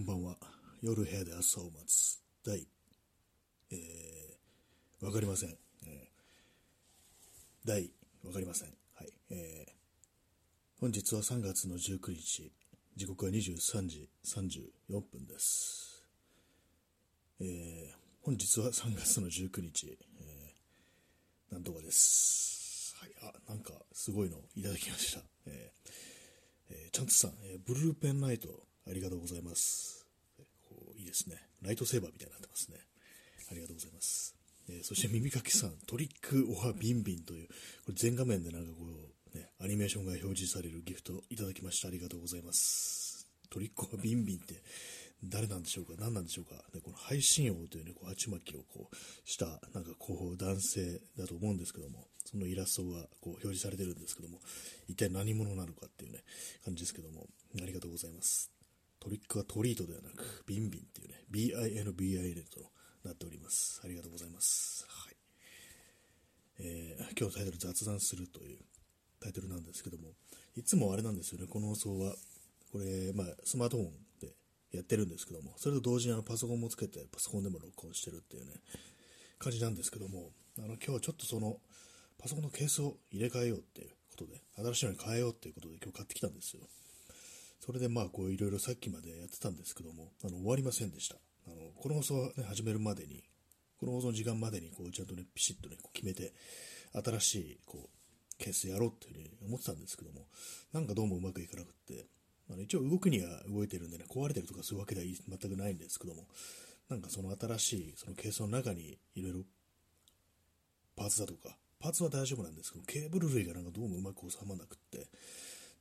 [0.00, 0.36] こんばんは。
[0.80, 2.22] 夜部屋で朝を待つ。
[2.42, 2.66] 第、
[3.70, 5.50] えー、わかりません。
[5.86, 7.90] えー、第、
[8.24, 8.68] わかりません。
[8.94, 9.12] はい。
[9.28, 9.72] えー、
[10.80, 12.50] 本日は3月の19日、
[12.96, 16.02] 時刻は23時34分です。
[17.38, 22.96] えー、本日は3月の19日、えー、なんとかです。
[22.98, 23.10] はい。
[23.20, 25.20] あ、なんか、すごいのいただきました。
[25.44, 30.06] えー、えー、ちゃんとさん、えー、ブルーペンライト、ありがとうございます。
[30.68, 31.36] こういいですね。
[31.62, 32.78] ライトセーバーみたいになってますね。
[33.50, 34.34] ありがとうございます。
[34.68, 37.54] えー、そして耳かきさん、トリックオアビンビンという、こ
[37.88, 38.84] れ全画面でなんかこ
[39.34, 41.88] う、ね、アニメーションが表示されるギフトいただきました。
[41.88, 43.28] ありがとうございます。
[43.50, 44.62] トリックオアビンビンって
[45.24, 45.94] 誰なんでしょうか？
[45.98, 46.64] 何なんでしょうか？
[46.72, 48.96] でこの配信王というね、こう、鉢巻きをこう、
[49.28, 54.40] した、なんかこう、男性だと思うんですけども、そのイラストがこう、表示されてるんですけども、
[54.88, 56.20] 一体何者なのかっていうね、
[56.64, 57.26] 感じですけども、
[57.60, 58.50] ありがとうございます。
[59.00, 62.70] トリックはトリートではなく、ビンビンっていうね、BINBIN と
[63.02, 63.80] なっております。
[63.82, 64.84] ありがとうございます。
[64.88, 65.16] はい。
[66.58, 68.58] えー、今日のタイトル雑談するという
[69.18, 70.10] タイトルなんですけども、
[70.54, 72.14] いつもあれなんですよね、この放送は、
[72.70, 74.34] これ、まあ、スマートフォンで
[74.72, 78.52] やってるんですけども、それと同時にあのパソコンもつけて、パソコンでも録音してるっていうね、
[79.38, 81.58] 感じなんですけども、あの、今日はちょっとその、
[82.18, 86.68] パソコンのケースを入れ替えようっていうことで、新しいのに変えようっていうことで今日買ってきたんですよ。
[87.60, 91.16] それでまあこういろいろさっきまでやってたんですけども、あの終わりませんでした。
[91.46, 93.22] あのこの放送、ね、始めるまでに、
[93.78, 96.32] この放送の時間までにこうちゃんとね、ピシッとね、こう決めて、
[96.92, 100.26] 新しいこうケースやろうっていうふうに思ってたんですけども、
[100.72, 102.06] なんかどうもうまくいかなくって、
[102.50, 106.26] あの一応動くには動いてるんでね、壊れてるとかそういうわけでは全くないんですけども、
[106.88, 109.40] なんかその新しいそのケースの中にいろいろ
[110.96, 115.08] パーツだとか、パーツは大丈夫なんですけど、ケーブル類がなんかどうもうまく収まらなくって、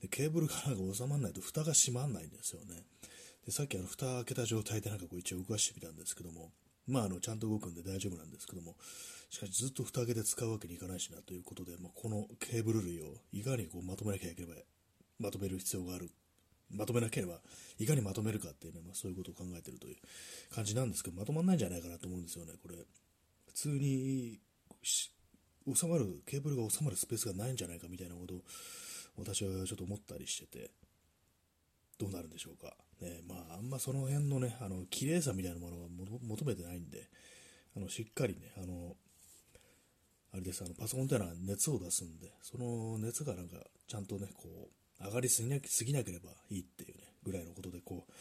[0.01, 2.83] でケーブルがなんか収まらないと蓋が閉まらないんですよね。
[3.45, 6.51] でさっきあの蓋開けた状態でなんかこう一応動かしてみたんですけども、
[6.87, 8.75] まああのちゃんと動くんで大丈夫なんですけども、
[9.29, 14.63] しかしずっと蓋開けて使うわけにいかないしなということで、まあ、このケーブル類をいかにこうまとめなきゃいけない、
[15.19, 16.09] まとめる必要がある。
[16.71, 17.39] まとめなければ、
[17.79, 19.95] いかにまとめるかっていうね、まあ、そういうことを考えてるという
[20.53, 22.75] 感じなんですけど、まとまんないんじゃないかなと思うんですよね、これ。
[23.47, 24.39] 普通に、
[24.83, 28.41] 収まる、ケーブルが収まるスペースがないんじゃないかみたいなことを
[29.19, 30.71] 私はちょっと思ったりしてて、
[31.99, 32.75] どうなるんでしょうか。
[33.01, 35.87] ね、まあ、あんまその辺のね、あの、綺麗さみたいなものは
[36.21, 37.09] 求めてないんで、
[37.75, 38.95] あの、しっかりね、あの、
[40.31, 43.57] あれです、あの、パソコンっていうのは熱を出すんで、その熱がなんか、
[43.87, 44.69] ちゃんとね、こ
[45.01, 48.11] う、上がりすぎなすぎなければいいっていうね、ぐらいのことでこう、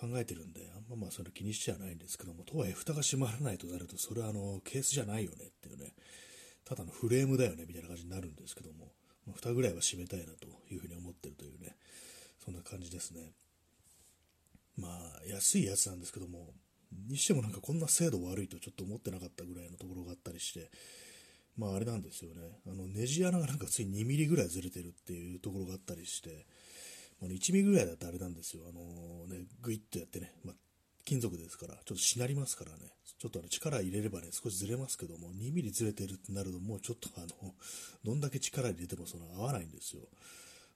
[0.00, 5.94] 考えてるんで、あんままあそれ気にしちゃないんですけども、とはいえ蓋が閉まらないとなると、それはあの、ケースじゃないよねっていうね、
[6.64, 8.92] ただのフレームだよねみたいな感じになるんですけども、
[9.34, 11.76] 蓋ぐらいは閉めたいなというふうに思ってるというね、
[12.44, 13.32] そんな感じですね。
[14.76, 16.54] まあ、安いやつなんですけども、
[17.08, 20.70] にしてもなんかこんな精度悪いとちょっと思ってなかったぐらいのところがあったりして、
[21.56, 26.46] まああれなんですよね、あのネジ穴がなんかつい2ミリぐらいずれてるっていうところがあったりして、
[27.20, 30.54] あの1ミリぐらいだとあれなんですよ、あのね、グイッとやってね、まあ、
[31.08, 37.54] 金属ですから、ちょっとしなりますからね、ちょっとあの力入れればね、少しずれますけども、2ミリずれてるってなると、もうちょっとあの、
[38.04, 40.02] どんだけ力入れてもその合わないんですよ。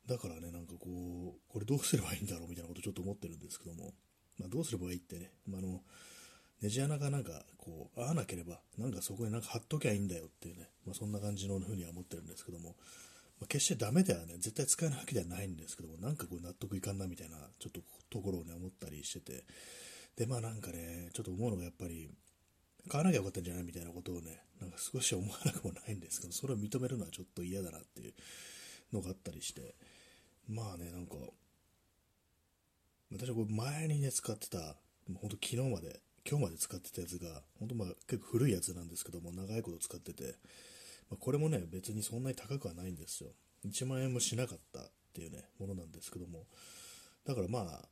[0.06, 3.92] だからね、なんかこう、これどうすればいいんだろうみたいなことちょっと思ってるんですけども、
[4.38, 5.84] まあ、どうすればいいってね、まあ、あの、
[6.62, 12.76] ネジ穴がなんかこう合わなければ、なんかそこになんか貼っときゃいいんだよっていうね、まあ、そんな感じのふうには思ってるんですけども、
[13.38, 19.44] まあ、決してダメではね、絶対使えないわけではないんですけども、なんかこう納得いかんなみたいな、ちょっとところをね、思ったりしてて、
[20.16, 22.10] で、まあなんかね、ちょっと思うのがやっぱり、
[22.88, 28.14] 買わなきゃよかったんじゃないみたいなことをね、なんか少し思わなくもないんですけど、それを認めるのはちょっと嫌だなっていう
[28.92, 29.74] のがあったりして、
[30.48, 31.14] まあね、なんか、
[33.12, 34.76] 私はこれ前にね、使ってた、
[35.20, 40.36] 本当昨日まで、今日まで使ってたやつが、本当まあ結構古いやつなんですけども、長いこと使ってて、
[41.10, 43.30] まあ、これもね、別にそんなに高くはないんですよ。
[43.66, 46.46] 1万円もしなかったっていうね、ものなんですけども、
[47.26, 47.88] だからまあ、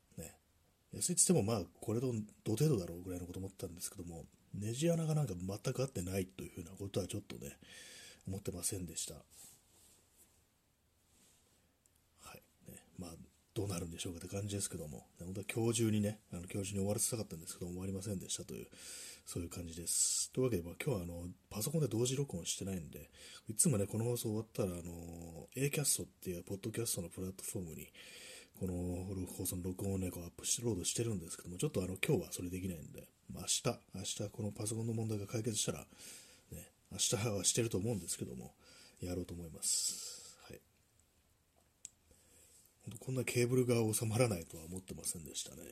[0.93, 2.13] 安いって言ってもまあこれと
[2.45, 4.25] 同程度だろうぐらいのこと思ったんですけども、
[4.55, 7.57] ネジ穴がなんか全く合ってないというふうなことはちょっとね、
[8.27, 9.15] 思ってませんでした。
[9.15, 9.21] は
[12.35, 12.43] い。
[12.71, 13.11] ね、まあ、
[13.55, 18.67] どうなるんでしょうかって感じですけども、本当は今日中にね、あの今日中に終わらせたかったんですけど、終わりませんでしたという、
[19.25, 20.33] そういう感じです。
[20.33, 23.11] というわけで、まあ、今日はあのパソコンで同時録音してないんで、
[23.49, 27.89] いつもね、この放送終わったら、あの、Acast っていうポッドキャストのプラットフォームに、
[28.59, 35.87] この放送の録音をね、こうアップしロードしてるんですけども、ちょっとあの今日はそれできないんで、まあ、明日、明日このパソコンの問題が解決したら、ね、
[36.93, 38.53] 明日はしてると思うんですけども、
[39.01, 40.37] やろうと思います。
[40.49, 40.61] はい。
[42.99, 45.63] こんなケーブルが収まらないとは思ってませんでしたね。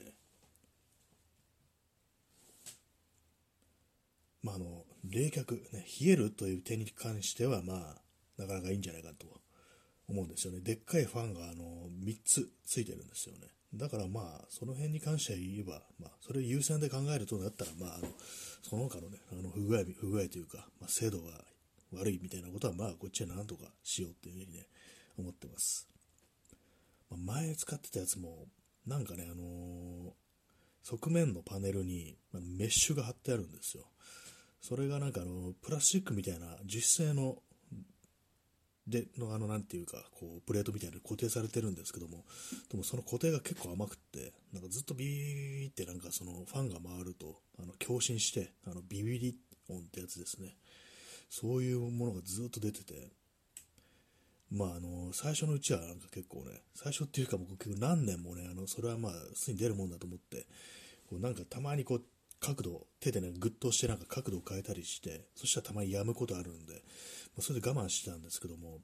[4.43, 7.97] まあ、あの冷却、ね、冷えるという点に関しては、まあ、
[8.39, 9.27] なかなかいいんじゃないかと
[10.09, 10.61] 思うんですよね。
[10.61, 13.49] でっかいファンがあの3つついてるんですよね。
[13.75, 18.09] だからまあ、その辺に関して言えば、まあ、それ優先で考えるとだったら、まあ、あの
[18.63, 21.33] その他のね、あの不具合、不具合というか、まあ、精度が
[21.93, 24.67] 悪いみたいなことは、まあ、こっちはなんとかしようっていうふうにね、
[25.19, 25.87] 思ってます。
[27.11, 28.47] まあ、前使ってたやつも、
[28.87, 30.11] なんかね、あのー、
[30.85, 33.85] 側面のパネルに、メッシュが貼ってあるんですよ。
[34.63, 37.43] それがなんかあの、プラスチックみたいな樹脂製の
[38.89, 42.25] でのあのなんていうかこうプレートみたいに固定されてるんですけども
[42.71, 49.37] でもその固定が結構甘くってなんかずっとビーってなんかそのファンが回るとあの共振してあのビビリ
[49.69, 50.57] 音ってやつですね。
[51.31, 53.11] そういうものがずっと出てて
[54.51, 60.47] まああの最初のうちはなんか結構ね最初っていうかもう結構何年もねあのそれはまあすでに出るもんだと思って
[61.11, 62.03] こうなんかたまにこう
[62.41, 68.81] 角度手でねグッと押してなんか角度を変えたりしてそしたらたまにやむことあるんでまあそれで我慢してたんですけども、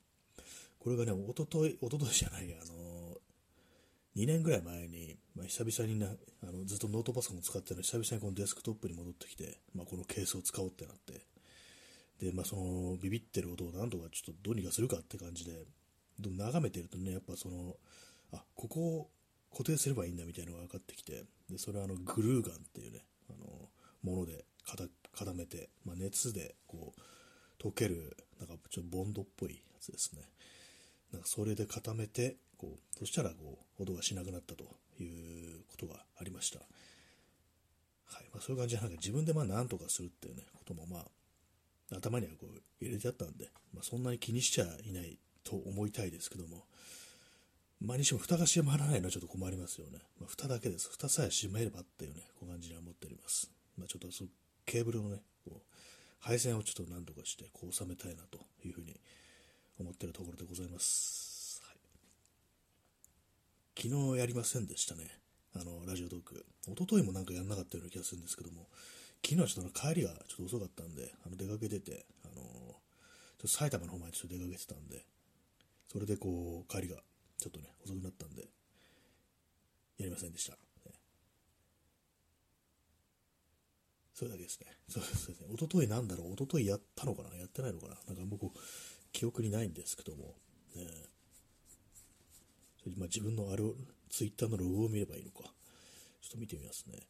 [0.85, 3.17] これがね、おととい、おとといじゃない、あの
[4.17, 11.23] 2年ぐらい前に、まあ、久々になあのずっとノートパソコンを使ってるの久々にこのデスクトップに戻ってきて、まあ、このケースを使おうってなって、
[12.25, 15.53] で、まあ、そのビビってる音をなんとかちょっとどうにかするかって感じで、
[16.21, 17.77] 眺めてるとね、やっぱその、
[18.33, 19.11] あ、ここを
[19.51, 23.69] 固定すればいいんだみたいなのが分かってきて、で、それはあのグルーガンっていうね、あの、
[24.03, 24.45] もので
[25.13, 30.23] 固めて、まあ、熱でこう、溶ける、なんかちょっとボンドっぽいやつですね。
[31.13, 34.65] なんかそれで固めて、こう、そしたらこう、音がしなくなったと
[35.03, 36.59] いうことがありました。
[36.59, 38.29] はい。
[38.33, 46.65] まあ、そういう感じで、なんか自分でまあ何とかするっていうね、こともまあ、頭にはこう入れてあったんで、まあ、そんなに気にしちゃいないと思いたいですけども、
[47.85, 49.99] まあ、にしても蓋が閉まらないのはちょっと困りますよね。
[50.19, 50.89] まあ、蓋だけです。
[50.91, 53.51] 蓋さえ閉めればっていうね、こう感じには思っております。
[53.77, 54.25] まあ、ちょっとそ
[54.65, 55.75] ケーブルのね、こう
[56.25, 58.99] 配線をちょっと何とかしてこう収めたいなというふうに
[59.79, 61.77] 思ってるところでございます、はい、
[63.77, 65.19] 昨日やりませんでしたね
[65.55, 68.69] あのラジオトーク一昨日もなんかやんなかったような気がするんですけども
[69.23, 75.05] 昨日はちょっと帰りがちょっと遅かったんであの出かけててあのちょっと埼玉の方までちょっと出かけてたんで
[75.93, 76.97] それでこう帰りが
[77.45, 78.43] ちょっとね遅くなったんで
[79.99, 80.57] やりませんでした
[84.15, 84.67] それだけですね。
[84.89, 85.37] そうですね。
[85.53, 87.37] おとといなんだろう、おとといやったのかな？
[87.37, 87.97] やってないのかな？
[88.07, 88.47] なんか僕、
[89.11, 90.37] 記憶にないんですけども、
[90.77, 90.87] ね、
[92.97, 93.75] まあ、自分のあれを、
[94.11, 95.43] ツイッターのロゴを見ればいいのか。
[95.43, 97.01] ちょっと見てみますね。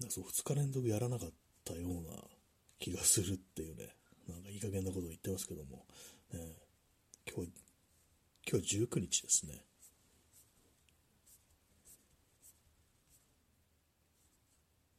[0.00, 1.30] なんかそう、2日連続やらなかっ
[1.62, 2.16] たような
[2.78, 3.94] 気がするっていうね、
[4.28, 5.86] なんかいい加減なことを言ってますけども、
[6.32, 6.56] ね、
[7.32, 7.52] 今日、
[8.50, 9.64] 今日19日ですね。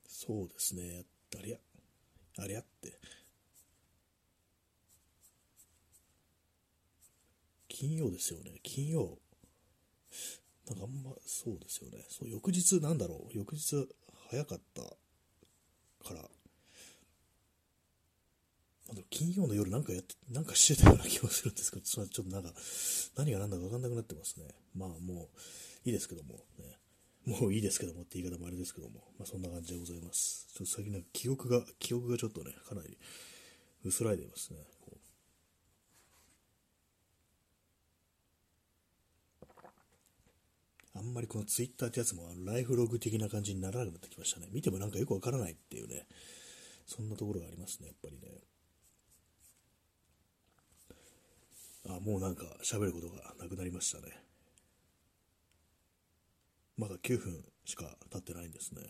[0.08, 1.06] そうですね。
[1.38, 1.58] ありゃ、
[2.40, 3.00] ありゃって。
[7.70, 8.60] 金曜ですよね。
[8.64, 9.20] 金曜。
[10.68, 12.06] なんかあんま、そうですよね。
[12.10, 13.38] そう、翌日なんだろう。
[13.38, 13.88] 翌日
[14.30, 14.82] 早かった
[16.04, 16.28] から、
[18.94, 22.54] なん金曜の夜なんかやって、なんかしてたような気もするんですけど、ちょっとなんか、
[23.18, 24.48] 何が何だか分かんなくなってますね。
[24.76, 25.30] まあも
[25.86, 26.78] う、いいですけども、ね。
[27.26, 30.48] もういいですけどもって言い方もあれですけども、まあ、そんな感じでございます。
[30.54, 32.98] ちょっと最近なんか記憶が、記憶がちょっとね、かなり
[33.84, 34.60] 薄らいでいますね。
[40.96, 44.48] あんまりこのツイッターってやつもライフログ的な感じにならなくなってきましたね。
[44.52, 46.08] 見てもなんかよくわからないっていうね、
[46.88, 48.42] そんなところがありますね、やっぱりね。
[51.96, 54.14] あ、もうなんか喋ることがなくなりましたね。
[56.78, 58.82] まだ9分しか経ってないんですね。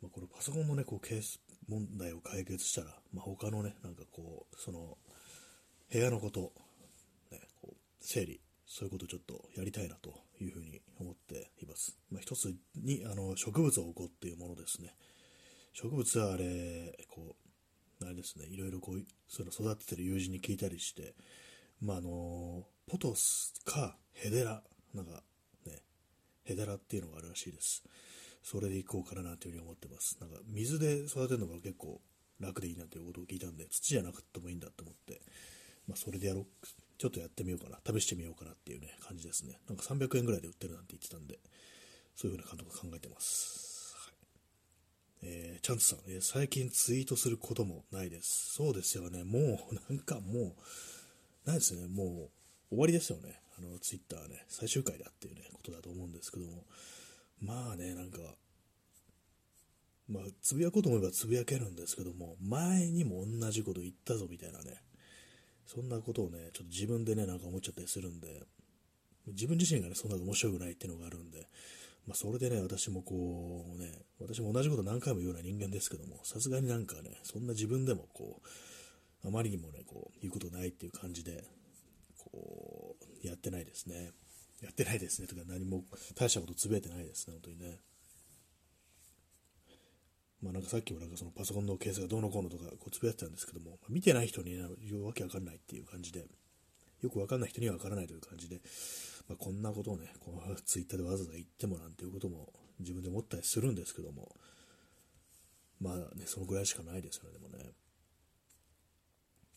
[0.00, 4.98] まあ、これパソコンのね、こうケース問題を解決したら、まあ、他のね、なんかこう、その、
[5.90, 6.52] 部屋のこと、
[7.32, 11.98] ね、こう整理、そういうことをちょっとやりたいなというふうに思っています。
[12.10, 14.94] まあ、一つに、あの、植物を置こうっていうものですね。
[15.72, 17.50] 植物はあれ、こう、
[18.02, 21.14] あれですね、いろいろこう、その育ててる友人に聞いたりして、
[21.80, 24.62] まあ、あの、ポトスかヘデラ、
[24.94, 25.22] なんか
[25.66, 25.82] ね、
[26.44, 27.82] ヘデラっていうのがあるらしいです。
[28.42, 30.18] それで行こうかななんていうふうに思ってます。
[30.20, 32.00] なんか水で育てるのが結構
[32.40, 35.22] 楽でいいなということを聞いたんで、土じゃなくてもいいんだと思って、
[35.88, 36.46] まあ、それでやろう、
[36.98, 39.58] ちょっとやってみようかな、試してみようかなっていうね、感じですね。
[39.68, 41.38] なんか300円ぐらいで売ってるなんて言ってたんで、
[42.16, 43.73] そういうふうな感覚考えてます。
[45.26, 48.52] えー、チャンツさん、えー、最近ツイートすることもないです。
[48.54, 50.54] そうですよね、もう、なんかも
[51.46, 53.40] う、ないですね、もう、終わりですよね。
[53.58, 56.64] あの、ツイッターね、最終回だっていうね、ことだと思うんですけども、
[57.40, 58.18] まあね、なんか、
[60.08, 64.82] まあ、つぶやこうと思えばつぶやけるんですけども、前にも同じこと言ったぞみたいなね、
[65.66, 68.42] そんなことをね、ちょっと自分でね、なんか思っちゃったりするんで、
[69.28, 71.48] 自分自身がね、そんな面白くないっていうのがあるんで、
[72.06, 78.42] まあ、それでね、私もこうね、私も同じこと何回も言うような人間ですけども、さすがになんかね、そんな自分でもこ
[79.24, 81.44] う、あまりにもね、こう、言うことないっていう感じで、
[82.18, 84.12] こう、やってないですね。
[84.60, 85.28] やってないですね。
[85.28, 85.84] とか何も
[86.14, 87.80] 大したことつぶやいてないですね、本当にね。
[90.42, 94.62] まあなんかさっきもなんかそのパソコンのケースがどうのこうのとかこうつぶやいてたんですけども、ま、見てない人に、ね、
[95.02, 96.26] わけわかんないっていう感じで、
[97.00, 98.60] よくわかんない人にはわからないという感じで、
[99.28, 104.36] まあ、こんなことをね、こう ツイッターでわざわざ言ってもなんていうことも自分で思ったりするんですけども、
[105.80, 107.72] まあね、そのぐらいしかないですよね、でもね。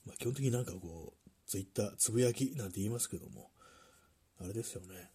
[0.05, 3.51] まあ、基本的になんかこう、ツイッター、つぶやきなんて言いますけども、
[4.39, 5.11] あれですよね。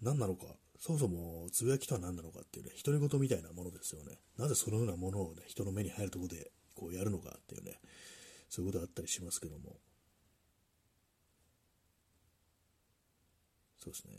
[0.00, 4.18] 何なのか、そもそもつぶやきとは何なのかっていうね、独り言みたいなものですよね。
[4.36, 7.80] なぜそのようなものをね、人の目に入るところでこうやるのかっていうね、
[8.48, 9.78] そういうことあったりしますけども。
[13.84, 14.12] そうですね。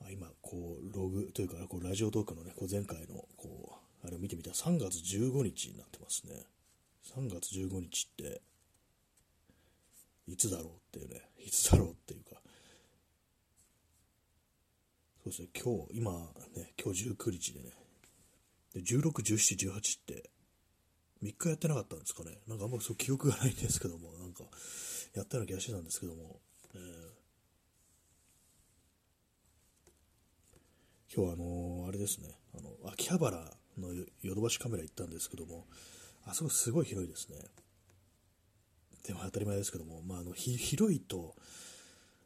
[0.00, 6.44] あ今、こう、ログというか、こうラジオトークのね、こう前回の、こう、あれを見てみたら3月15日になってますね。
[7.14, 8.40] 3月15日って、
[10.26, 12.40] いつだろうっていうね、いつだろうっていうか、
[15.24, 16.12] そうですね、今日、今
[16.56, 17.72] ね、今日19日でね、
[18.74, 20.30] で16、17、18って、
[21.22, 22.38] 3日やってなかったんですかね。
[22.46, 24.44] なんかあんまりそう記憶がないんですけども、なんか、
[25.14, 26.40] やったような気がしてたんですけども、
[26.74, 27.07] えー
[31.14, 33.38] 今日はあのー、あれですね、あの、秋葉原
[33.78, 35.64] のヨドバシカメラ行ったんですけども、
[36.26, 37.38] あそこすごい広いですね。
[39.06, 41.34] でも当たり前ですけども、まあ、あの、広いと、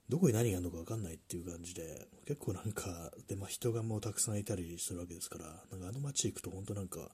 [0.08, 7.08] どこに何があるのか分かんないっていう感じで、結構なんか、で、まあ、人がもうたくさんいたりするわけですから、なんかあの街行くと本当なんか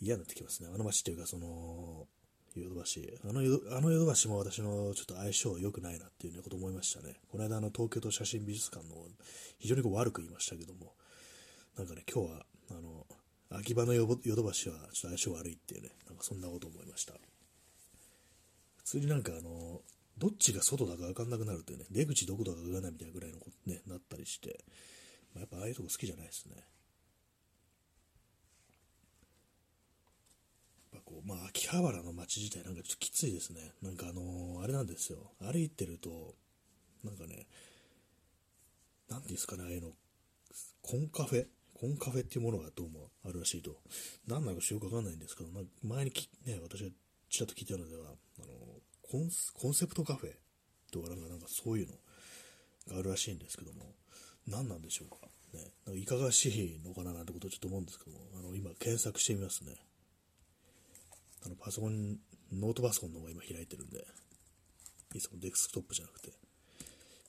[0.00, 0.70] 嫌になってきますね。
[0.72, 2.06] あの街っていうか、その、
[2.56, 3.18] ヨドバシ。
[3.24, 7.16] あのヨドバシも私のちょっと相性良くないなっていう、ね、こと思いましたね。
[7.30, 8.94] この間、の、東京都写真美術館の
[9.58, 10.94] 非常にこう悪く言いましたけども、
[11.76, 13.06] なんかね、今日は、あの、
[13.50, 17.14] 秋葉のヨドバシはちょっと相性悪いっていうね、なんかそんなこと思いました。
[18.78, 19.80] 普通になんかあの、
[20.18, 24.64] どっちが外だか分かんなくなるっていうね、出口どこだか分かんないみたいなぐらいのことね、なったりして、
[25.34, 26.56] まあ、やっぱああいうとこ好きじゃないですね。
[31.08, 33.72] こう、まあ、秋葉原の街自体なんかちょっときついですね。
[33.80, 35.32] なんかあのー、あれなんですよ。
[35.40, 36.34] 歩いてると、
[37.02, 37.46] なんかね、
[39.08, 39.88] なんですかね、ああいうの、
[40.82, 41.46] コンカフェ？
[41.72, 43.80] コンカフェっていうものがどうもあるらしいと。
[44.26, 45.48] 何なのかよくわかんないんですけど、
[45.82, 46.12] 前に、
[46.44, 46.90] ね、私が
[47.30, 48.10] ちらっと聞いたのでは、
[48.40, 48.46] あの
[49.10, 50.32] コン、コンセプトカフェ？
[50.92, 51.94] とかなんか、なんかそういうの
[52.92, 53.94] があるらしいんですけども、
[54.46, 55.16] 何なんでしょうか。
[55.54, 59.72] ね、なんかいかがしいのかななんてことをちょっと思うんですけども、あの、今検索してみますね。
[61.44, 62.18] あのパソコン、
[62.52, 64.04] ノートパソコンの方が今開いてるんで、
[65.14, 66.32] いつもデスクトップじゃなくて、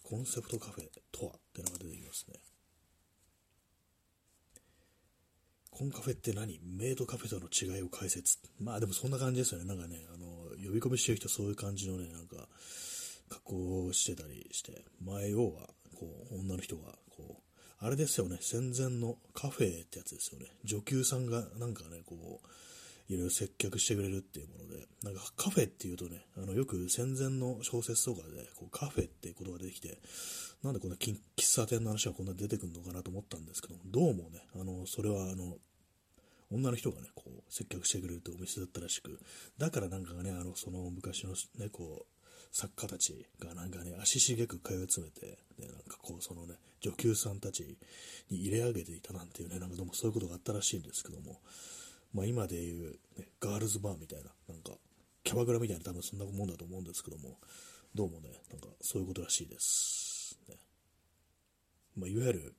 [0.03, 2.35] コンセプトカフェとはってのが出てきますね。
[5.71, 6.59] コンカフェって何？
[6.61, 8.37] メイドカフェとの違いを解説。
[8.59, 9.65] まあでもそんな感じですよね。
[9.65, 10.27] なんかね、あの、
[10.61, 12.49] 呼び込みしてる人そういう感じのね、なんか、
[13.29, 13.43] 格
[13.85, 20.47] 好してたりして、前要は、こう、女の人が、こう、あれですよね、戦前のカフェってやつですよね。
[20.65, 22.47] 女給さんがなんかね、こう、
[23.09, 29.97] いろいろ接客してくれるっていうもので、なんかカフェっていうとね、あのよく戦前の小説とかでこうカフェっていう言葉が出てきて、
[30.63, 35.57] なんでこんな喫茶店の話がこんな出てくるのかなと思ったんですけど、どうもね、あの、それはあの、
[36.51, 39.19] 女の人がね、こう、接客してくれるってお店だったらしく、
[39.57, 42.19] だからなんかね、あの、その昔のね、こう、
[42.51, 47.77] 作家たちがなんかね、足しげく通い詰めて、ね、なんかこう、そのね、女給さんたち
[48.29, 51.39] に入れ上げていたなんていうね、なんかどうもそういうことがあったらしいんですけども、
[52.13, 54.71] まあ、今でいう、ね、ガールズバーみたいな、なんか、
[55.23, 57.37] キャバクラみたいな多分そんなもんだと思うんですけども、
[57.93, 60.39] どうもね、なんかそういうことらしいです。
[60.47, 60.55] ね
[61.95, 62.55] まあ、いわゆる、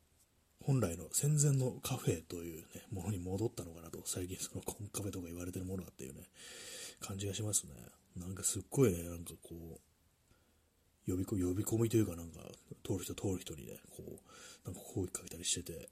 [0.63, 6.29] 本来の戦前のカフェという、ね、ものに戻ったのかなと、最近そのコンカフェとか言われてるものだっていうね、
[7.01, 7.73] 感じがしますね。
[8.17, 9.81] なんかすっごいね、なんかこ
[11.09, 12.41] う、呼び呼び込みというかなんか、
[12.85, 15.89] 通る人通る人にね、こう、なんか声かけたりしてて、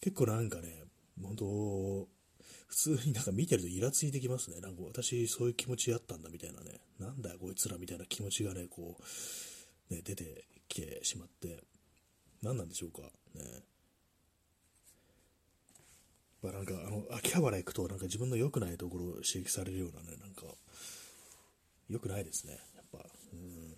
[0.00, 0.84] 結構なんかね、
[1.20, 2.08] 本当
[2.66, 4.60] 普通になんか見てるとイラついてきますね。
[4.60, 6.80] なんか私そういう気持ちやったんだみたいなね。
[6.98, 8.96] なんだよこいつらみたいな気持ちがね、こ
[9.90, 11.62] う、ね、出てきてしまって、
[12.42, 13.02] 何なんでしょうか。
[13.34, 13.62] ね。
[16.42, 20.42] まあ、なんかあの、秋葉原行くとなんか自分の良くないところを刺激されるようなね、なんか、
[21.88, 22.58] 良くないですね。
[22.74, 22.98] やっぱ、
[23.32, 23.76] うん。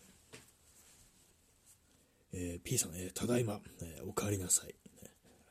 [2.33, 4.75] えー、P さん、えー、ただいま、えー、お帰りなさい、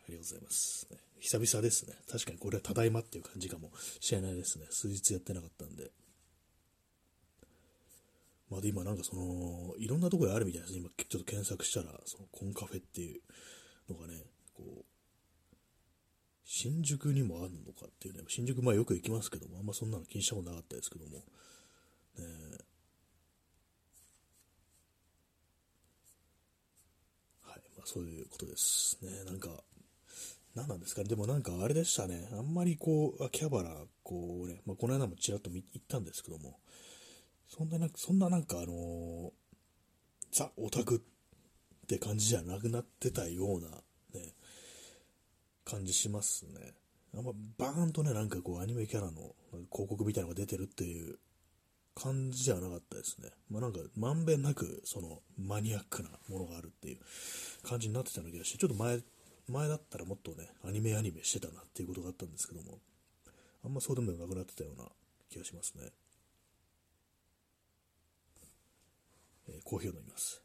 [0.09, 0.97] りがとうございます、ね。
[1.19, 1.95] 久々ですね。
[2.09, 4.65] 確かにこれはただいまっていう感じかもしれないですね。
[4.69, 5.91] 数日やってなかったんで。
[8.49, 10.79] まあ、で今なんかその、いろんなところであるみたいですね。
[10.79, 13.21] 今ちょっと検索したら、そのコンカフェっていう
[13.89, 14.23] のがね、
[14.53, 14.85] こう、
[16.45, 21.23] 新宿にもあるのかっていうね、新宿まあよく行きますけども、あんまそんなの気にしたことなかったですけども、ね、
[27.41, 29.25] はい、まあそういうことですね。
[29.25, 29.61] なんか、
[30.57, 31.07] 何なんですかね。
[31.07, 32.27] でもなんかあれでしたね。
[32.33, 33.69] あんまりこう、秋葉原、
[34.01, 36.57] こうね、まあ、この間もちらっと行ったんですけども、
[37.47, 39.31] そんななんか、そんななんかあのー、
[40.31, 43.69] ザ・オタクって感じじゃなくなってたような、
[44.19, 44.33] ね、
[45.63, 46.73] 感じしますね。
[47.15, 49.35] あんまバーンとね、なんかこうアニメキャラの
[49.71, 51.19] 広告みたいなのが出てるっていう
[51.93, 53.29] 感じじゃなかったですね。
[53.51, 56.99] まあなんかまんべんなくそのマニアックなものがあるっていう
[57.63, 58.99] 感じになってたような気がして、ちょっと前
[59.47, 62.79] 前だったらもっとね、アニメアニメしてたなっていうことがあったんですけども、
[63.63, 64.85] あんまそうでもなくなってたような
[65.29, 65.89] 気がしますね。
[69.49, 70.41] えー、コーヒーを飲みます。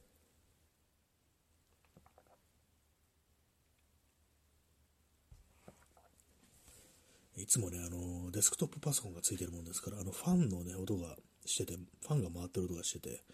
[7.37, 13.25] いつもね、あの、デスクトップパソコンがついてるもんですから、あの、ファンのね、音がしてて、ファンが回ってる音がしてて、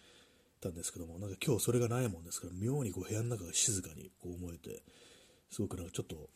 [0.59, 4.83] たんですけども、なんか今日それがないもんですから、妙にこう部屋の中が静かにこう思えて、
[5.49, 6.29] すごくなんかちょっと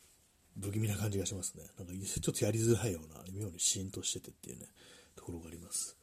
[0.62, 1.64] 不気味な感じがしますね。
[1.78, 4.68] なんかちょっとやりづらいような、妙にシーンとしててっていうね、
[5.16, 5.98] ところがあります。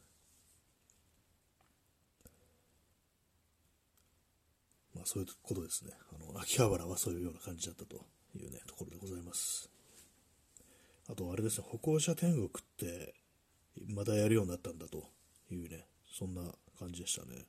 [4.94, 5.92] まあそういうことですね。
[6.12, 7.96] あの、秋葉原はそういうような感じだったと
[8.36, 9.70] いうね、ところでございます。
[11.08, 13.14] あとあれですね、歩行者天国って
[13.88, 15.04] まだやるようになったんだと
[15.50, 16.42] いうね、そんな
[16.78, 17.46] 感じでしたね。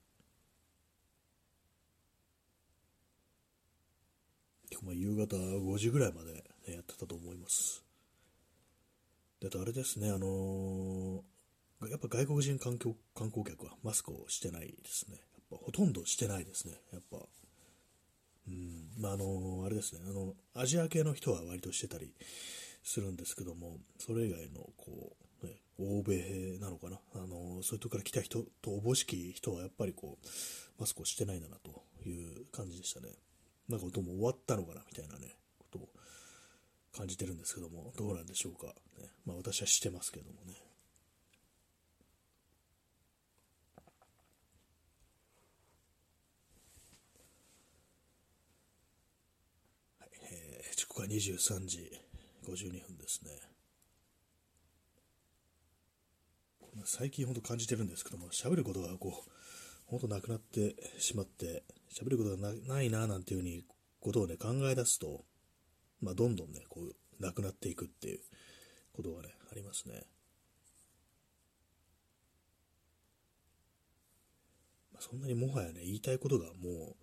[4.83, 7.83] まあ、夕方5時ぐらいまで、ね、やってたと思います。
[9.39, 15.17] で、あとあれですね、あのー、やっぱ外国人観光観光客はマスクをしてないですね。
[15.17, 16.75] やっぱほとんどしてないですね。
[16.93, 17.17] やっぱ、
[18.47, 22.13] うん、まあ、あのー、あれですね、あの、アジア系の人は割としてたり
[22.83, 30.27] するんですけども、それ以外の、こう、ね、欧米なのかな、あのー、そういうとこから来た人とおぼしき人はやっぱりこう、
[30.79, 33.09] マスクをしてないんだなという感じでしたね。
[33.71, 35.89] なんか音も終わったのかなみたいなね、ことを
[36.95, 38.67] 感じてるんですけども、どうなんでしょうか。
[38.99, 40.53] ね、まあ私はしてますけどもね。
[49.99, 51.91] はい、えー、時刻は23時
[52.45, 53.31] 52分ですね。
[56.85, 59.29] 最近ほんと感じてるんですけども、喋ることがこう、
[59.91, 63.65] ほんとなくなってしまって、喋ることがないななんていうふうに
[63.99, 65.25] ことをね、考え出すと、
[65.99, 68.19] まあ、どんどんね、こう、なくなっていくっていう
[68.93, 70.05] ことがね、ありますね。
[74.93, 76.95] まあ、そんなにもはやね、言いたいことがも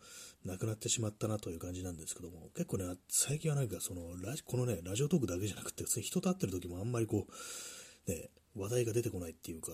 [0.46, 9.72] う、なくなってしまったなという感じなんですけども、結構ね、最近はなんかその、ラこのね、ラジオトークだけじゃなくて、人と会ってる時もあんまりこう、ね、話題が出てこないっていうか、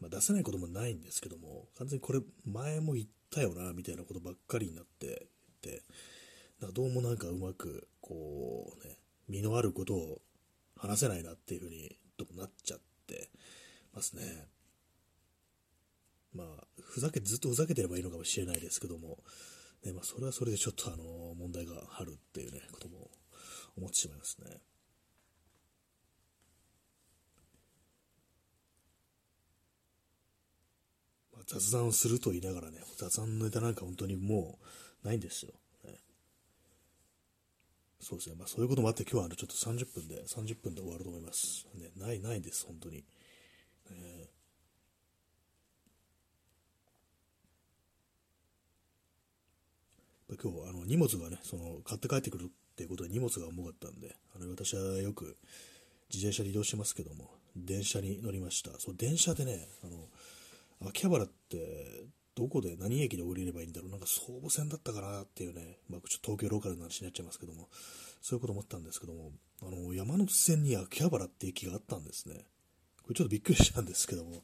[0.00, 5.26] まあ、出せないこともないんですけども、完全にこれ前も言ったよな、みたいなことばっかりになって
[5.60, 5.82] て、
[6.60, 10.22] なんかどうもなんかうまく、こうね、身のあることを
[10.76, 13.30] 話せないなっていうふうに、となっちゃって
[13.92, 14.22] ますね。
[16.32, 19.18] まあ、ふざけ、ずっとふざけてればいいのかもしれないですけども、
[19.84, 23.10] ね、まあ、それはそれでちょっとあの、問題があるっていうね、ことも
[23.76, 24.60] 思ってしまいますね。
[31.46, 34.58] 雑談をすると言いながらね、雑談のネタなんか本当にも
[35.04, 35.52] うないんですよ。
[35.84, 35.98] ね、
[38.00, 41.66] そうですね、まあそういうこともあって今日はあのちょっと30分で、30分で終わると思います。
[41.74, 43.04] ね、ない、ないです、本当に。
[43.90, 55.36] えー、今日あの荷物がね、その買って帰ってくるっていうことで荷物が重かったんで、あの私はよく
[56.12, 58.70] 自転車で移動してますけども、電車に乗りました。
[58.78, 60.08] そう、電車でね、あの、
[60.88, 63.90] 秋葉原ってどこで何駅で降りればいいんだろう？
[63.90, 67.68] なんか総武線だったかなっていうね、まあ、ちょっと東京ローカルの話になっちゃいますけども、
[68.20, 69.30] そういうこと思ったんですけども、
[69.62, 72.44] あの、山手線に秋葉原って駅があったんですね。
[73.02, 74.42] これちょっとびっくりしたんですけども、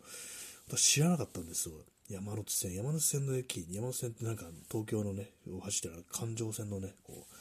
[0.69, 1.75] 私知らなかったんですよ。
[2.09, 7.35] 山手線、山手線の駅、山手線ってなんか東京のね、を走ってる環状線のね、こう、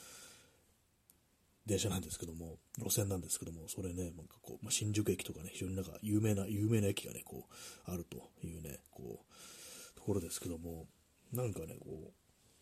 [1.66, 10.86] 電車なんですけども、路線なんですけども、それね、なんかこう、まあ、新宿駅とかね、非常になんか有名な、有名な駅がね、こう、あるというね、こう、ところですけども、
[11.32, 12.12] なんかね、こう、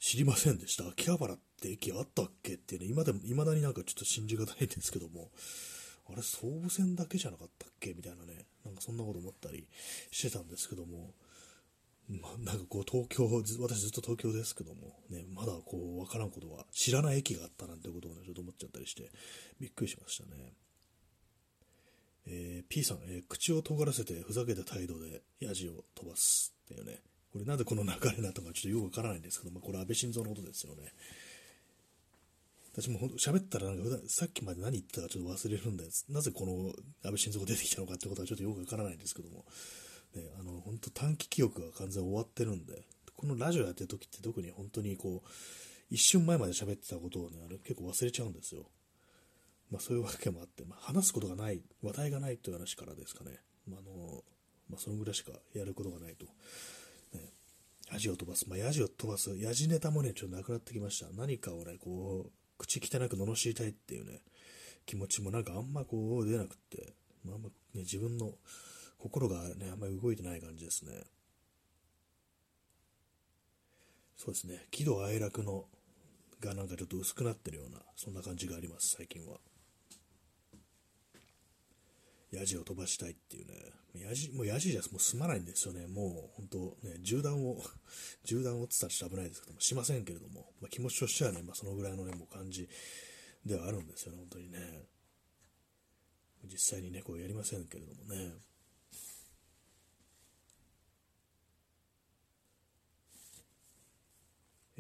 [0.01, 0.89] 知りませんでした。
[0.89, 5.31] 秋葉原って駅あったっけってね、今でも、未だになんかちょっと信じがたいんですけども、
[6.11, 9.69] あれ、総武線だけじゃなかったっけみたいなね、なんかそんなこと思ったり
[10.11, 11.15] してたんですけども、
[12.09, 13.29] ま、なんかこう東京、
[13.61, 19.11] 私ずっと東京ですけども、ね、まだこう分からんことは、知らない駅があったなんてことをね、ちょっと思っちゃったりして、
[19.61, 20.55] びっくりしましたね。
[22.27, 27.01] えー、P さん、えー、口を尖らせてふざけた態度でヤジを飛ばすっていうね、
[27.33, 30.93] これなんでこの流れなとかちょっとよくわからないんですけど、まあ、これ安倍晋三のことですよね。
[32.73, 36.07] 私もほんと喋ったらなんかさっきまで何言ったかちょっと忘れるんです。
[36.09, 36.53] なぜこの
[37.03, 39.45] 安倍晋三が出てきたのかってことはちょっとよくわからないんですけども、
[40.15, 42.85] ね、あの、本当短期記憶が完全終わってるんで、
[43.17, 45.29] このラジオやってる時って特に本当にこう、
[45.91, 48.67] 一瞬前まで喋ってたことをね、あれ結構忘れちゃうんですよ。
[49.71, 53.39] まあそういうわけもあって、まあ、話すことがない、話題がないという話からですかね。
[53.67, 54.23] まあ、あの、
[54.71, 56.27] まあそのぐらいしかやることがないと。
[57.17, 57.33] ね、
[57.93, 58.49] ヤジを飛ばす。
[58.49, 59.37] まあヤジを飛ばす。
[59.37, 61.07] ヤジネタもね、ちょっとなくなってきました。
[61.13, 64.21] 何かをね、こう、口汚く罵りたいっていうね、
[64.87, 66.93] 気持ちもなんかあんまこう出なくって、
[67.25, 68.33] まあ、あんまね、自分の
[68.99, 70.93] 心がね、あんまり動いてない感じですね。
[74.17, 75.67] そうですね、喜怒哀楽の
[76.41, 79.39] がなんかちょっと薄くなってるような、そんな感じがあります、最近は。
[82.33, 83.55] ヤジを飛ばしたいっていうね、
[83.95, 85.87] ヤジ、もうヤジじゃもう済まないんですよね。
[85.87, 87.63] もう本当ね、銃弾を、
[88.25, 92.69] 銃弾をつったらちょっと危ないですけども、しませんけれども、まあ、気持ちとしてはね、まあ、そのぐらいのね、もう感じ
[93.47, 94.89] ではあるんですよね、本当にね。
[96.45, 98.48] 実際にね、こうやりませんけれどもね。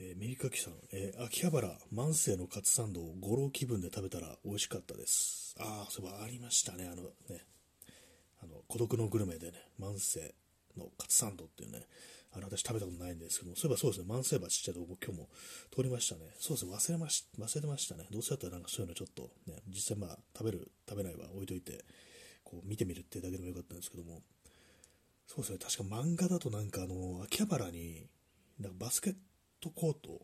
[0.00, 5.56] えー、ミリカキさん、えー、秋葉原万世のカツサンドを五郎気分で食べたら美味しかったです。
[5.58, 6.88] ああ、そういえばありましたね。
[6.90, 7.44] あのね、
[8.40, 10.36] あの、孤独のグルメでね、万世
[10.76, 11.82] のカツサンドっていうね、
[12.32, 15.28] あの、私食べたことないんですけども、そういえばそうですね、万世橋ちってとこ今日も
[15.74, 16.30] 通りましたね。
[16.38, 18.06] そうですね、忘れまし、忘れてましたね。
[18.12, 21.84] どうせだったらなんかそういうのちょっとね、実際まあ、食べる、食べないは置いといて、
[22.44, 24.22] こう見てみるってだけでもよかったんですけども、
[25.26, 28.06] そうですね、確か漫画だとなんかあの、秋葉原に、
[28.60, 29.14] なんかバスケッ
[29.60, 30.20] トコート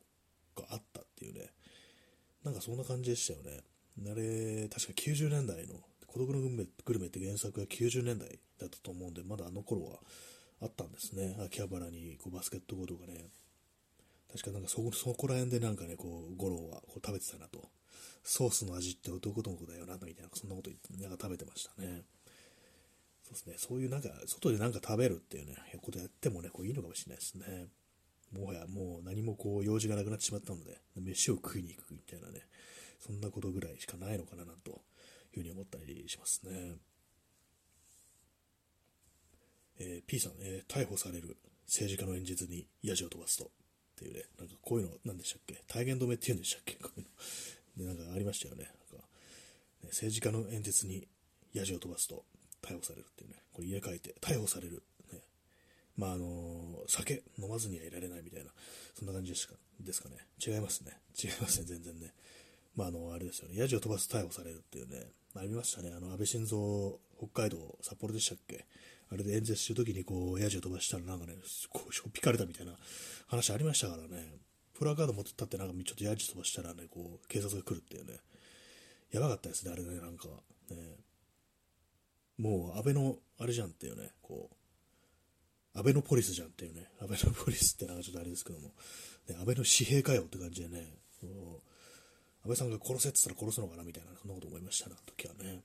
[0.61, 1.51] があったっていうね、
[2.45, 3.63] なんかそんな感じでしたよね。
[4.11, 5.75] あれ、確か90年代の、
[6.07, 9.99] 孤独のグルメグルメって原作が90年代だったと思うんで、まだあの頃は
[10.61, 11.37] あったんですね。
[11.45, 13.31] 秋葉原にこうバスケットコートがね。
[14.33, 17.69] 確かなんかそこら辺でなんかね、こう、五郎はこう食べてたなと。
[18.25, 22.03] ソースの味って男の子だよな、みたいな、そんなこと言って、なんか食べてましたね。
[23.23, 27.69] そうですね、そういうなんか、外でなんか食べるっていうね、ことやってもね、こういいのかもしれないですね。
[28.39, 32.41] もはやもう何もこう用事がなくなってしまったので、飯を食いに行くみたいなね、
[33.01, 34.79] そんなことぐらいしかないのかなという
[35.35, 36.77] ふうに思ったりしますね。
[39.79, 43.45] えー、P さん、えー、逮捕される政治家の演説にヤジを飛ばすと。
[43.45, 45.63] っていうね、なんかこういうの、なんでしたっけ？
[45.69, 46.75] 体言止めって言うんでしたっけ？
[46.75, 47.95] こういうの。
[47.95, 48.65] で、なんかありましたよね。
[48.65, 49.07] なんか、
[49.85, 51.07] 政治家の演説に
[51.53, 52.25] ヤジを飛ばすと
[52.61, 53.37] 逮捕されるっていうね。
[53.53, 54.83] これ家書いて、逮捕される
[55.97, 58.51] まああの酒飲まずにはいられないみたいな、
[58.95, 60.17] そんな感じですかですかね。
[60.45, 60.99] 違いますね。
[61.23, 62.13] 違いますね、全然ね。
[62.75, 63.57] まああの、あれですよね。
[63.57, 65.93] ヤジを飛ばす逮捕されるっていうね、ありましたね。
[65.97, 68.67] あの、安倍晋三、北海道、札幌でしたっけ？
[69.11, 71.35] あれで演説してる時にこう、ヤジを飛ばしたらなんかね、
[71.71, 72.77] こう、しょっぴかれたみたいな
[73.29, 74.39] 話ありましたからね。
[74.73, 78.19] プラカード持ってったってなんかちょっとヤジ飛ばしたらね、こう、警察が来るっていうね。
[79.13, 80.27] やばかったですね、あれね、なんか。
[80.71, 80.97] ね、
[82.39, 84.57] もう安倍の、あれじゃんっていうね、こう、
[85.75, 88.69] アベノポリスじゃんっていうね、アベノポリスってなんかちょっとあれですけども、
[89.29, 90.87] ね、安倍の紙幣かよって感じでね、
[92.45, 95.63] 安倍さんが殺せって言ったら殺すのかなみたいな、そんなこと思いましたね、あの時はね。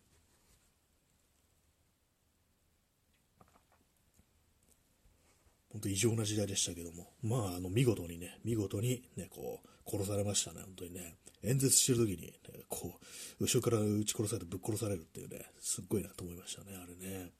[5.71, 11.17] 本当異常な時代でしたけども、まあ、あの、見事にね、見事にね、こう、殺されましたね、本当にね。
[11.43, 12.33] 演説してる時に、ね、
[12.67, 12.99] こ
[13.39, 17.31] う、後ろから撃ち殺されてぶっ殺されるっていうね、すっごいなと思いましたね、あれね。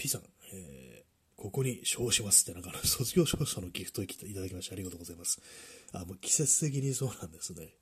[0.00, 0.22] P さん、
[0.54, 5.42] えー、ここに称しますって、なんか 卒業証書のギフトいただきましてありがとうございます。
[5.92, 7.74] あ、もう季節的にそうなんですね。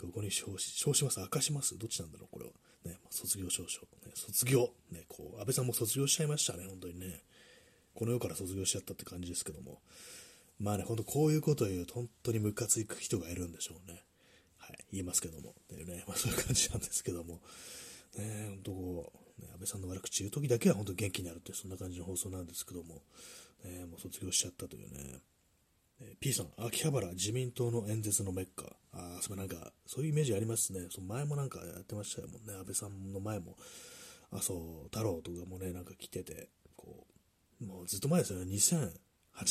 [0.00, 2.52] ここに称し、称します、明かしますどっちなんだろう、これは。
[2.84, 3.80] ね、卒業証書。
[3.80, 4.72] ね、卒業。
[4.92, 7.24] ね、こう、安倍さんも卒業しちゃいましたね、本当にね。
[7.94, 9.82] この世から卒業しちゃったって感じですけども。
[10.60, 14.04] まあね、本当こういうことを言うと、本当にムカついく人がいるんでしょうね。
[14.58, 15.50] はい、言いますけども。
[15.50, 17.40] っていうね、まあそういう感じなんですけども。
[18.16, 23.02] ね、本当こう、安倍さんの悪口言う時だけは本当元気になるってそんな感じの放送なんですけども、
[23.64, 25.20] ね、もう卒業しちゃったというね。
[26.00, 28.64] え P さん、秋葉原自民党の演説のメッカ。
[28.92, 30.88] ああ、それなんか、そういうイメージありますね。
[30.90, 32.52] その前もなんかやってましたよもんね。
[32.52, 33.56] 安倍さんの前も、
[34.30, 37.06] 麻生太郎とかもね、なんか来てて、こ
[37.60, 38.52] う、もうずっと前ですよね。
[38.52, 38.90] 2008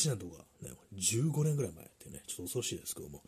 [0.08, 3.22] 年とか、ね、15年ぐらい前ってね、ちょっと恐ろしいですけども、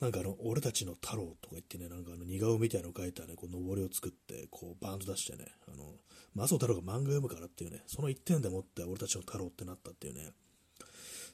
[0.00, 5.94] なんかあの、俺たちの太郎とか言ってね、なんかあの、似顔みたいなのを描いたね、こう、登りを作って、こう、バーンと出してね、あの、
[6.36, 10.32] 麻生太郎が漫画読むからっていうね、その一点でもって俺たちの太郎ってなったっていうね、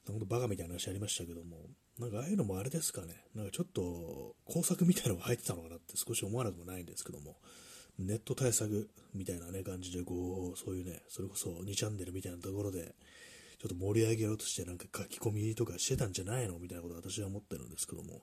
[0.07, 1.69] ほんとバカみたいな話ありましたけども、
[1.99, 7.37] なんかああいうのもあれですかね、なんかちょっと工作みたいなのが入ってたのかなって少し思わなくもないんですけども、
[7.99, 12.95] ネット対策みたいなね、感じで、こう、そういうね、それこそ2チャンネルみたいなところで、
[13.59, 16.59] ちょっと盛り上げようとしてなんか書き込みとかしてたんじゃないの？
[16.59, 18.23] みたいなことを私は思ってるんですけども、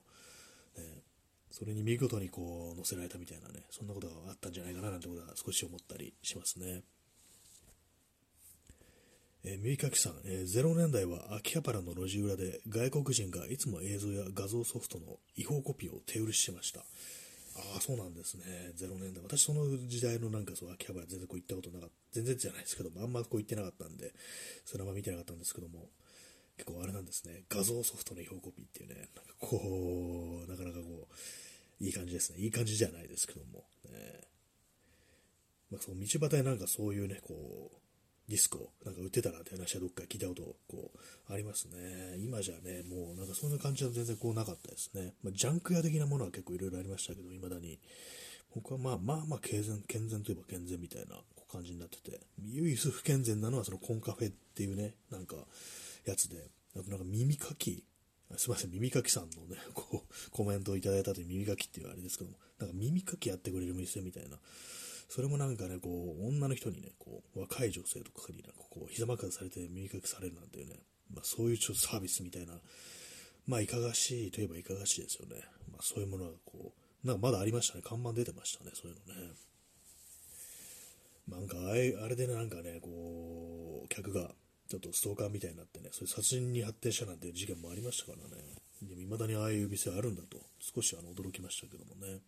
[0.76, 1.02] ね、
[1.50, 6.82] それに見事にこう載せられたみたいなね、そんなことがあったんじゃないかななんてことは少し思ったりしますね。
[9.44, 16.80] えー、三垣さん、えー、0年代は秋葉原の路地裏で外国人がいつも映像や画像ソフトの違法コピーを手売りしてました。
[16.80, 16.84] あ
[17.78, 18.44] あ、そうなんですね。
[18.76, 19.22] 0年代。
[19.22, 21.94] 私その時代のなんかそう秋葉原全然こう行ったことなかった。
[22.12, 24.12] 全然じゃないですけども、あんまこう行ってなかったんで、
[24.64, 25.88] それはあんま見てなかったんですけども、
[26.58, 27.44] 結構あれなんですね。
[27.48, 32.40] 画像ソフトの違法コピーっていうね、なんかこう、なかなかこう、いい感じですね。
[32.40, 33.64] いい感じじゃないですけども。
[33.90, 34.20] ね、
[35.70, 37.76] まあ、その道端でなんかそういうね、こう、
[38.28, 40.90] ディスコなんか売ってたなって話はどっか聞いたことこ
[41.28, 42.18] うありますね。
[42.18, 45.14] 今じゃね、もうなんかそんな感じは全然こうなかったですね。
[45.22, 47.78] まあ、ジャンク屋的なものは結構いろいろありましたけど、未だに。
[48.54, 51.16] 僕はまあまあまあ健全、健全といえば健全みたいな
[51.50, 55.36] 感じになってて、唯一不健全なのはそのコンカフェっていうね、なんか
[56.10, 57.84] やつで、あとなんか耳かき、
[58.36, 64.38] すいません、耳かきさんのね、 こう、コメントをいただいたという耳かきっていうあれですけども、なんか耳かきやってくれる店みたいな、
[65.08, 70.74] それもなんかね、こう、女の人にね、こう、若い女性とかになんかこう、膝枕されて耳かきされるなんていうね、
[71.10, 72.60] まあそういうちょっとサービスみたいな、
[73.46, 75.42] まあいかがしいといえばいかがしいですよね。
[75.72, 79.32] まあそういうものがこう、なんかまだありましたね、看板出てましたね、そういうのね。
[81.28, 84.34] なんかあれあれでね、なんかね、こう、客が
[84.68, 88.42] ちょっとストーカーみたいになってね、そういう殺人に発展したなんていう事件もありましたからね。
[88.82, 92.20] でも未だにああいう店あるんだと、少しあの驚きましたけどもね。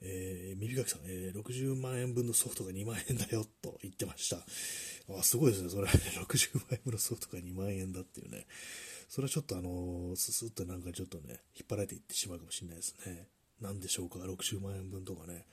[0.00, 4.38] えー、耳かきさん、えー、60万円分のソフトが2万円だよと言ってました。
[5.18, 5.70] あ、すごいですね。
[5.70, 5.90] それ、ね、
[6.28, 8.46] 60万円分のソフトが2万円だっていうね。
[9.08, 13.26] それはちょっとあのー、ススッとなんかちょっとね、引っ張られていってしまうかもしれないですね。
[13.60, 15.46] なんでしょうか、60万円分とかね。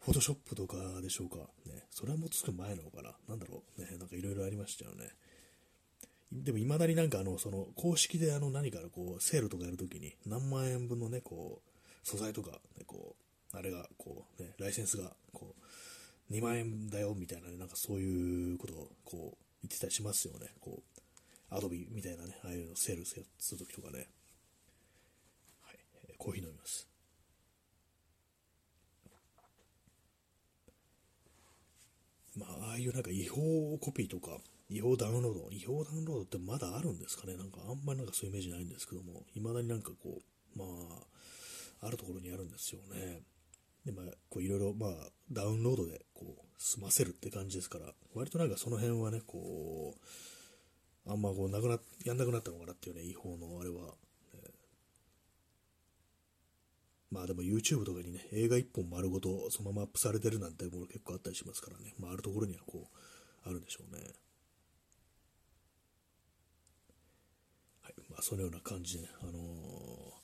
[0.00, 1.36] フォトショップとかでしょうか。
[1.66, 1.84] ね。
[1.90, 3.14] それはもうつく前なのかな。
[3.28, 3.80] なんだろう。
[3.80, 3.88] ね。
[3.98, 5.10] なんかいろいろありましたよね。
[6.32, 13.16] でも未だになんかあの、その、公式であの何かこう、セールとかやるときに何万円分のね、こう、素材とか、ね、こ
[13.52, 15.54] う、あれが、こう、ね、ライセンスが、こ
[16.30, 20.54] う、2万円だよ、みたいなね、なんかそういうことを、こう、言ってたりしますよね。
[20.60, 24.08] こう、アドビみたいなね、ああいうのセールするときとかね。
[25.62, 26.88] はい、コーヒー飲みます。
[32.36, 32.46] ま
[32.80, 34.38] あ、あいうなんか違法コピーとか、
[34.68, 37.36] 違法ダウンロード、違法ダウンロードってまだあるんですかね？
[37.36, 40.20] なんかあんまりなんかそういうイメージないんですけども、未だになんかこ
[40.56, 40.64] う、ま
[41.82, 43.22] あ、あるところにあるんですよね。
[43.84, 44.92] で、まあ、こういろいろ、まあ、
[45.32, 49.94] ダウンロードで、こう、済ませるって感じですから、割となんかその辺はね、こ
[51.06, 53.94] う、あんまこう、なくな、やんなくなったのかなっていうね、違法のあれは、
[57.10, 62.88] まあでも YouTube とかにね、映画一本丸ごとそのままアップされてるなんてもの結構あったりしますからね、まああるところにはこ
[63.44, 64.02] う、あるんでしょうね。
[67.82, 70.20] はい、まあそのような感じでね、あのー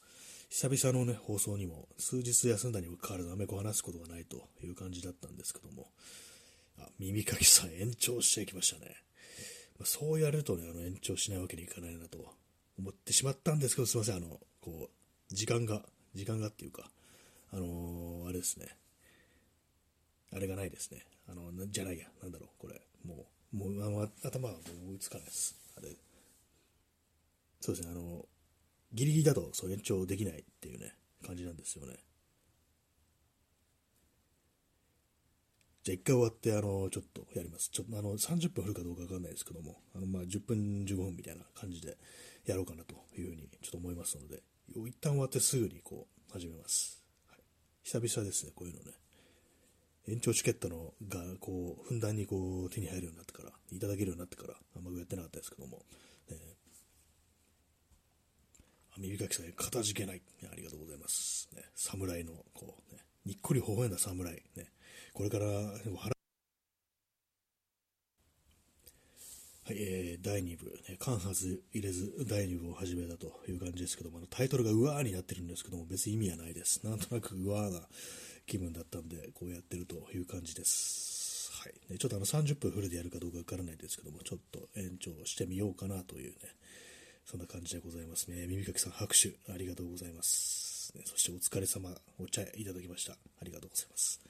[0.49, 5.91] 久々のね、放送にも、数日休んだにもかかわらず、あめこ話すことがないという感じだったんですけども、
[6.79, 8.97] あ、耳かきさん延長してきましたね。
[9.79, 12.33] まあ、そうやるとね、あの、延長しないわけにいかないなと
[12.79, 15.85] 思ってしまったんですけど、すいません、あの、こう、時間が、
[16.17, 16.91] 時間がっていうか、
[17.53, 18.69] あのー、あれですね、
[20.33, 21.05] あれがないですね。
[21.29, 25.57] あの、じゃないや、なんだろう、これ、もう、もう、あの頭がもう追いつかないです。
[25.77, 25.91] あれ、
[27.61, 28.25] そうですね、あの、
[28.93, 31.97] ギリギリだとそう延長できないっていうね、感じなんですよね。
[35.85, 37.71] じゃあ一回終わって、あの、ちょっとやります。
[37.71, 41.97] ちょっとあの、30分振るかどうかわかんないですけども、あの、まあ、10分、15分みたいな感じで
[42.47, 47.03] やろうかなというふうにちょっと思いますので、一旦終わってすぐにこう、始めます。
[47.29, 47.39] はい、
[47.85, 48.93] 久々ですね、こういうのね。
[50.09, 55.85] 延長チケットのが、こう、ふんだんにこう、手に入るようになってから、いただけるようになってから、あんまやってなかったですけども、
[58.99, 61.49] 耳かきさえかたじけない、ありがとうございます。
[61.55, 64.73] ね、侍の、こう、ね、にっこり微笑んだ侍、ね、
[65.13, 65.83] これから、はい、
[69.69, 76.85] えー、第2部、ね、間髪入れず第2部を始めたという感じですけども、タイトルがうわーになってるんですけども、別に意味はないです。
[76.85, 77.81] なんとなくうわーな
[78.47, 81.51] 気分だったんで、こうやってるという感じです。
[81.53, 86.37] はいね、ちょっとあの30分フルでやるかどうかわからないですけども、ちょっと延長してみようかなというね、
[87.25, 88.47] そんな感じでございますね。
[88.47, 90.93] 耳かきさん拍手ありがとうございます。
[90.95, 93.15] ね、そしてお疲れ様、お茶いただきました。
[93.15, 94.21] ありがとうございます。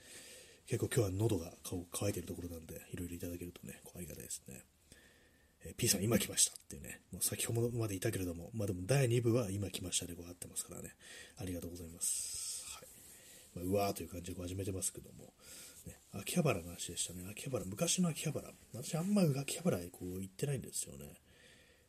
[0.67, 1.53] 結構今日は喉が
[1.93, 4.65] 乾いてるところなんで、いろいろいただけるとね、ありがたいですね。
[5.69, 10.95] え、P さん今来ましたっていうね、もう先ほどまでいたけれども、まあでも第2部は今来ましたでこう合ってますからね、
[11.39, 12.65] ありがとうございます。
[12.75, 12.87] はい。
[13.55, 15.33] まあ、うわーという感じで始めてますけども、
[15.87, 17.25] ね、秋葉原の話でしたね。
[17.31, 18.51] 秋葉原、昔の秋葉原。
[18.75, 21.15] 私あんまり秋葉原へこう行ってないんですよね。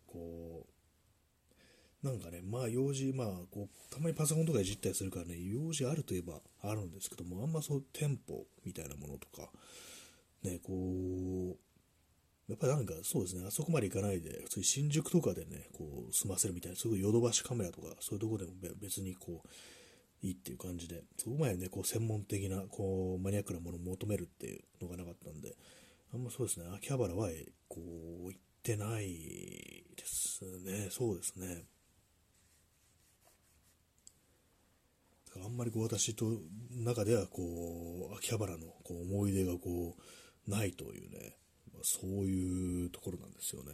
[0.05, 0.65] こ
[2.03, 9.49] う、なんかね、まあ用事、まあこう、たまにパソコンとかいじったりするからね、用事あるといえばあるんですけども、あんまそう店舗みたいなものとか、
[10.43, 11.66] ね、こう、
[12.47, 19.47] やっぱなんかそうですね、あそこまで行かないで、普通に新宿とかでね、こう、済ませるみたいな、すごいヨドバシカメラとか、そういうところでも別にこう、
[20.25, 25.55] いいっていう感じで、そこまでね、こう専門的な、こう、マニアックなものを求めるっていうのがなかったんで、
[26.13, 27.29] あんまそうですね、秋葉原は、
[27.67, 27.81] こ
[28.25, 29.07] う、行ってない
[29.95, 31.65] ですね、そうですね。
[35.43, 36.25] あんまりこう私と
[36.71, 39.95] 中ではこう秋葉原のこう思い出がこ
[40.47, 41.36] うないというね、
[41.83, 43.71] そういうところなんですよね。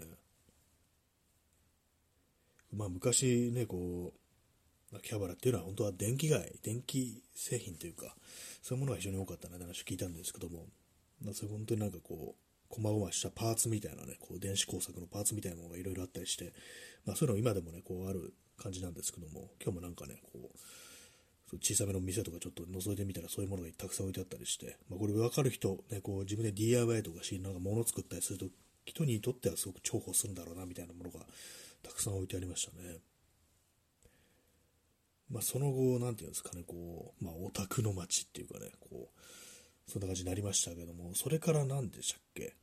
[2.75, 4.13] まあ昔ね、こ
[4.91, 8.15] う秋葉原っていうのは本当は電気街、電気製品というか、
[8.61, 10.65] そういうものが非常に多かったなって話を聞いたんですけども、
[11.23, 16.53] まあ、それ本当になんかこう、細々したパーツみたいなね、こう電子工作のパーツみたいなものがいろいろあったりして、
[17.05, 20.57] まあ、そういうの今でもね、こうある感じなんですけども、今日もなんかね、こう、
[21.61, 28.45] 小さめの店とかちょっと覗いてみたらそういうものがたくさん置いてあったりして、まあ、これ分かる人、ね、こう自分で DIY とかし、なんか物作ったりすると、
[28.85, 31.19] 人にとってはすごく重宝するんだろうなみたいなものが
[31.81, 32.97] たくさん置いてありましたね。
[35.29, 42.55] まあ、その後、なんていうんですかね、こう、まあ、オタクの街っていうかね、こう、そんな感じになりましたけども、それから何でしたっけ？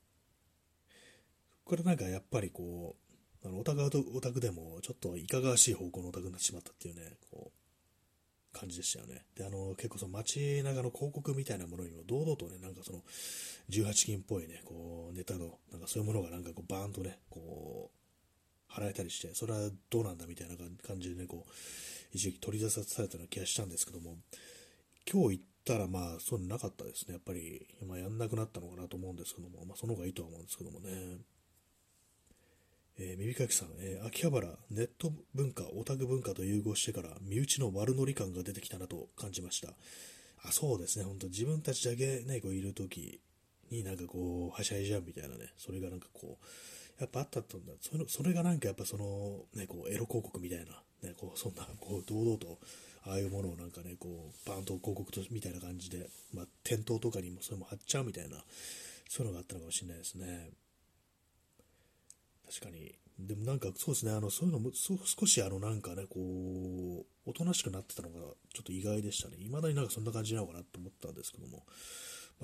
[1.65, 2.97] これなんかやっぱりこ
[3.43, 3.83] う、あのオタク
[4.15, 7.60] オタクでもちょっといかがわしい方向のオタクになってしまったっていうね、こう、
[8.53, 9.25] 感じでしたよね。
[9.37, 13.03] で、あの、結構その街中の広告みたいなものにも堂々とね、なんかその、
[13.71, 21.51] 18金っぽいね、こう、ネタの、なんかそういうものがなんかこう、バーンとね、こう、払えたりして、それはどうなんだみたいな感じでね、こう、
[22.13, 24.19] 一時期取り出されたような気がしたんですけども、
[25.11, 27.15] 今日行ったらまあそうなかったですね。
[27.15, 31.19] やっぱり今やんなくなったのかなと思うんですけども、まあその方がいいとは思うんですけどもね。
[32.99, 39.75] えー、耳かきさん、えー、秋葉原、ネット文化、オタク文化と融合してから、身内の悪ノリ感が出てきたなと感じました。
[40.43, 43.21] あ、そうですね、本当自分たちだけね、こういるとき
[43.71, 46.45] になんかこう、はしゃいじゃんみたいなね、それがなんかこう、
[47.01, 47.73] やっぱあったとんだ。
[47.81, 52.59] それそれがなんかやっぱその、ね、こう、エロ広告みたいな、ね、こう、そんな、こう、堂々と、
[53.05, 58.45] ああいうものをなんかね、こう、バンと広告とみたいな感じで、まあ、店頭とかにもそれも貼っちゃうみたいな、
[59.09, 60.51] そういうのがあったのかもしれないですね。
[62.51, 62.93] 確かに。
[63.19, 68.27] でもなんかそうですね、あの、そういうのも、少しあの、なんかね、こう、おとなしくなってたのが、ちょ
[68.61, 69.37] っと意外でしたね。
[69.39, 71.65] 未だになんかそんな感じなのかなと思ったんですけども、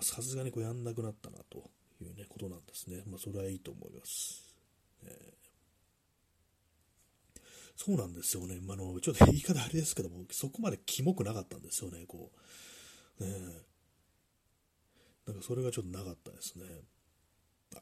[0.01, 3.03] さすがにこうやんなくなったな、というね、ことなんですね。
[3.07, 4.55] まあ、それはいいと思います。
[5.03, 7.41] えー、
[7.75, 8.61] そうなんですよね。
[8.61, 12.31] まあの、ちょっと言い方あれですけども、そこまでキモくなかったんですよね、こ
[13.19, 13.25] う。
[13.25, 13.31] ね
[15.27, 16.65] なんかそれがちょっとなかったですね。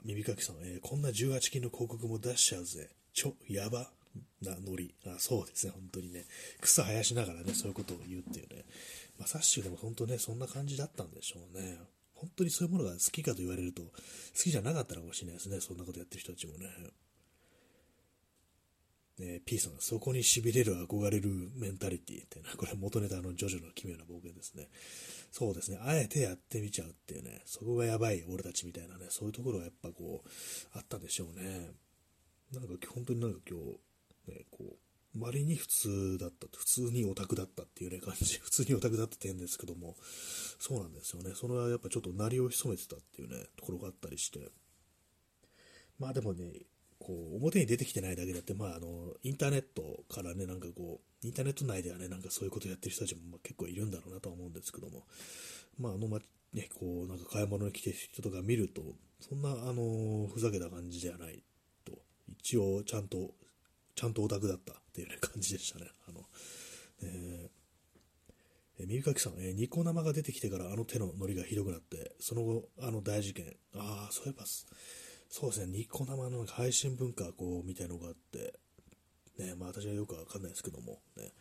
[0.05, 2.91] 耳かきさん、えー、こんな18金の広告も出しちゃうぜ。
[3.13, 3.91] ちょ、やば
[4.43, 4.95] なノリ。
[5.07, 6.25] あ、そうですね、本当にね。
[6.61, 8.65] 草生やしながらね、そういうことを言うっていうね。
[9.19, 11.79] まあ、サッシュでも本当ね、そんな感じだったんでしょうね。
[12.15, 13.91] 本当にそういうものが好きかと言われると、好
[14.35, 15.61] きじゃなかったのかもしれないですね。
[15.61, 16.67] そんなことやってる人たちもね。
[19.19, 24.69] ね、P さん、そこに痺れる憧れるメンタリティっていうのは、これ元ネタのジョジョの奇妙な冒険ですね。
[25.31, 30.29] そうですね、あえてやってみちゃうっていうね、そこがやばい、俺たちみたいなね、そういうところがやっぱこう、
[30.73, 31.71] あったんでしょうね。
[32.53, 34.65] なんか本当になんか今日、ね、こ
[35.17, 39.97] う、割に普通だった、普通にオタクだったっていうね、感じ、普通にオタクだったって言うんですけども、
[40.59, 41.33] そうなんですよね。
[41.37, 44.51] それはやっぱちょっと鳴りを潜めてたっていうね、ところがあったりして、
[46.01, 46.53] まあでもね、
[47.05, 55.05] こう、表に出てきてないだけだって、まあ、あの、インターネットからね、なんかこう、インターネット内ではね、なんかそういうことやってる人たちもま結構いるんだろうなとは思うんですけども、
[55.79, 56.19] まあ、あの、ま、
[56.55, 58.83] ね、こう、なんか買い物に来てる人とか見ると、
[59.21, 61.43] そんな、あの、ふざけた感じではない
[61.85, 61.93] と、
[62.29, 63.35] 一応、ちゃんと、
[63.95, 65.91] ちゃんとオタクだったっていうね、感じでしたね。
[66.09, 66.25] あの、
[67.03, 74.45] えー、耳かきさん、え、ニコ生が出てきてからあの手のノリがひどくなって、その後、あの大事件、ああ、そういえば、
[75.37, 78.55] そうですね、ニコ生の配信文化こうみたいのがあって、
[79.37, 81.33] ね、まあ私はよくわかんないですけども、ね、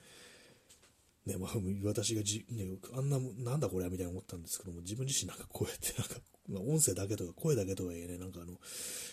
[1.28, 1.52] ね、まあ、
[1.86, 6.16] 私がじ、ね、あんな、なんだこれみたいに思ったんですけども、自分自身なんかこうやってなんか、
[6.50, 8.60] まあ、音声だけとか声だけとはいえね、なんかあの、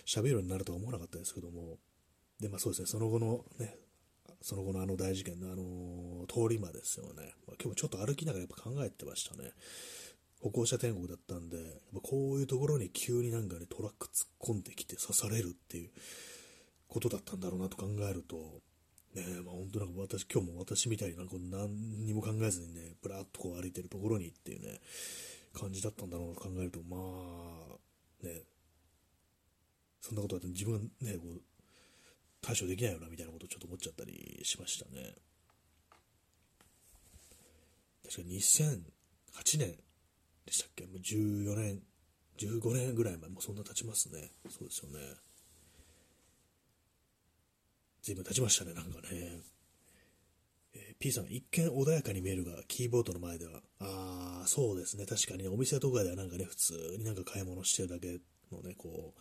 [0.06, 1.78] 喋るようになるとは思わなかったですけども、
[2.40, 3.76] で、まあそうですね、その後のね、
[4.40, 7.34] その後のあの大事件のあの通り魔ですよね。
[7.46, 9.52] まあ、今日もちょっと歩きながらやっぱ考えてましたね。
[10.42, 15.90] 歩行者天国だったんで、やっぱこういうところに急になんかね、トラック突っ込んできて刺されるっていう
[16.88, 18.36] ことだったんだろうなと考えると、
[19.14, 24.80] ねまあ、本当なんか私、今日も私みたいになんか何にも考えずにね、ぶらっとこう歩いてるところにっていうね、
[25.52, 28.42] 感じだったんだろうと考えると、まあ、ね、
[30.00, 31.42] そんなことだって自分がね、こう、
[32.40, 35.14] 対処できないよなみたいなことをちょっと思っちゃったりしましたね。
[38.04, 39.76] 確か2008年
[40.50, 40.84] でしたっけ？
[40.86, 41.80] もう14年、
[42.38, 44.32] 15年ぐらい前、もうそんな経ちますね。
[44.48, 44.98] そうですよね。
[48.02, 49.40] 随分経ちましたね、なんかね。
[50.72, 58.18] えー、P さん、一見穏やかに見えるが、キーボードの前では、ああ、そうですね、確かにね、お店とかではなんかね、普通になんか買い物してるだけ
[58.50, 59.20] のね、こう、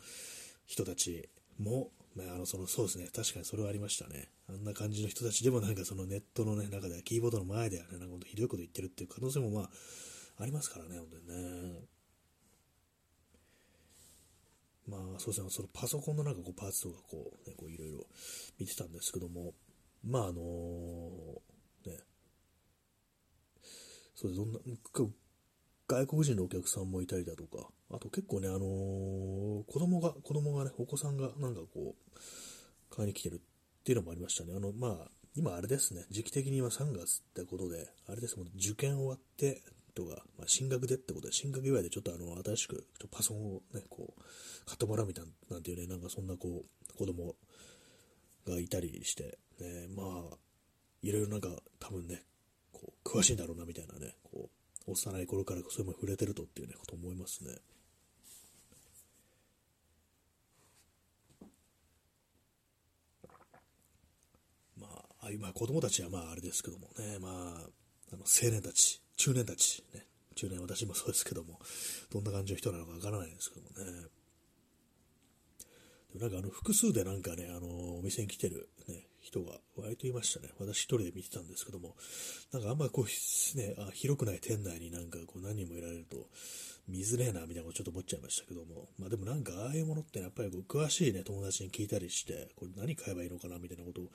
[0.65, 4.29] 人たちも、まあ、あの、その、そうですね、確かにそれはありましたね。
[4.47, 9.69] あんな感じの人たちでもなんかそのネットのね、中ではキーボードの前ではね、なんかひどいこと言ってるっていう可能性もまあ、
[10.39, 11.81] ありますからね、本当にね。
[14.87, 18.07] まあ、そうですね、そのパソコンのなんかこうパーツとかこう、ね、こういろいろ
[18.57, 19.53] 見てたんですけども、
[20.03, 20.41] まああの
[21.85, 21.97] ね、
[24.15, 24.59] そうどんな、
[25.87, 34.53] 外国人のお客さんもいたりだとか、あと結構ね、あのー、子供が、子供がね、お子さんがなんかこう、買いに来てるっていうのもありましたね。
[34.55, 39.61] あの、まあ、今あれですね、時期的に今3月ってことで、あれですもん、受験終わって、
[39.99, 44.21] 人が、まあ、進学でってことで、進学祝いでちょっとあの、新しくパソコンをね、こう、
[44.65, 47.35] 買ってもらうみたいな、なんていうね、なんかそんなこう、子供
[48.47, 50.37] がいたりして、ね、まあ、
[51.01, 52.23] いろいろなんか多分ね、
[52.71, 54.49] こう、詳しいんだろうなみたいなね、こ
[54.87, 57.55] う、幼い頃からそういうも触れてるとっていうね、こと思いますね。
[64.77, 67.69] まあ、ああいう、まあ子供たちはまああれですけどもね、まあ、
[68.11, 70.05] あの青年たち、中年たち、ね、
[70.35, 71.59] 中年私もそうですけども、
[72.09, 74.07] どんな感じの人なのかわからないですけどもね。
[76.13, 80.49] でもなんかあの複数でなんかね、あのお店に来てる、ね、人が割といましたね。
[80.57, 81.97] 私一人で見てたんですけども、
[82.53, 86.29] なんかあんまこう、ね、あ広くない店内になんかこう何人もいられると、
[86.87, 94.05] 見づれえなみたいなことちょっと思っちゃいましたけども、まあでもなんかああいうものってやっぱりこう詳しいね、友達に聞いたりして、これ何買えばいいのかなみたいなことを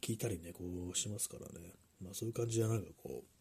[0.00, 1.74] 聞いたりね、こうしますからね。
[2.02, 3.37] まあそういう感じでなんかこう、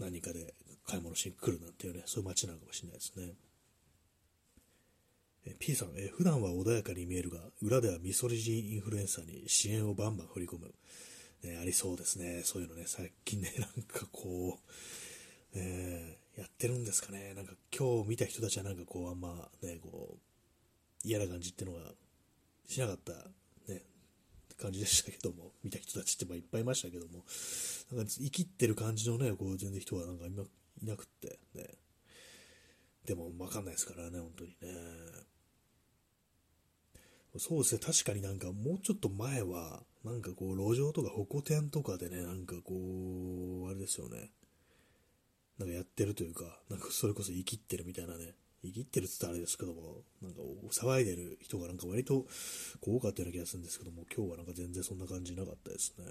[0.00, 0.54] 何かで
[0.86, 3.32] 買い物しに来るなんていうね、そういう街なのかもしれないですね。
[5.46, 10.74] え P さん、え普段は穏やかに見えるが、裏ではミソリジーインフルエンサーに支援をバンバン振り込む。
[11.42, 12.42] ね、ありそうですね。
[12.44, 14.70] そういうのね、最近ね、 なんかこう、
[15.54, 17.32] えー、やってるんですかね。
[17.34, 21.94] なんか今日見た人たちはなんかこう、あんまね、こう、嫌な感じっていうのが
[22.66, 23.12] しなかった
[24.60, 27.24] 感じでしたけども、 見た人たちってまあいっぱいいましたけども、
[27.92, 30.30] なんか生きってる感じのね、こう全然人はなんかい
[30.86, 31.78] なくって、ね。
[33.04, 34.56] でもわかんないですからね、本当にね。
[37.38, 44.32] そうですね、確かになんかもうちょっと前は、なんかこう路上とか歩行店とかでね、なんかこう、あれですよね。
[45.58, 50.40] なんかやってるというか、なんかそれこそ生きってるみたいなね、いぎってるって言ったらあれですけども、なんか
[50.70, 52.26] 騒いでる人がなんか割と
[52.80, 56.04] 多かったような気がするんですけども、今日はなんか全然そんな感じなかったですね。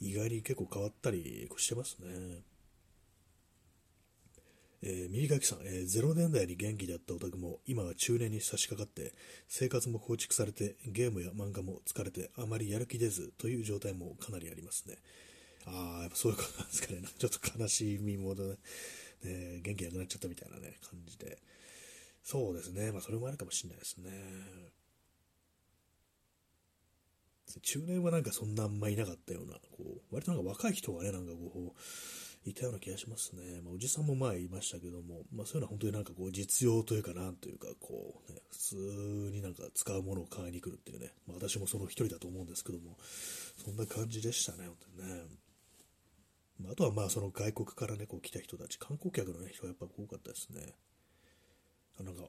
[0.00, 2.42] 意外に結構変わったりしてますね。
[4.82, 9.12] えー、右垣さん、えー、0年代に元気だったオタクも今は中年に差し掛かって
[9.46, 14.96] 生活も構築されてゲームや漫画も疲れてあまりやる気出ずという状態もかなりありますね。
[15.66, 17.02] ああ、やっぱそういうことなんですかね。
[17.18, 18.56] ちょっと悲しみもね、
[19.24, 21.38] ね、元気なくなっちゃったみたいなね、感じで。
[22.22, 22.92] そうですね。
[22.92, 24.10] まあ、それもあるかもしれないですね。
[27.62, 31.80] 中年はなんかそんなあんまいなかったような、こう、割となんか若い人がね、なんかこう、
[32.48, 33.60] いたような気がしますね。
[33.62, 38.76] まあ、おじさんも前いましたけども、まあ、そういうのは本当になんかこう、実用というか、なんというか、こう、ね、普通
[39.32, 42.96] になんか使うものを買いに来るっていうね、まあ、私もその一人だと思うんですけども、
[43.62, 45.24] そんな感じでしたね、本当にね。
[46.70, 50.74] あとはまあその外国からね、こう来た人たち、観光客の、ね、人がやっぱ多かったですね。
[52.00, 52.22] なんか、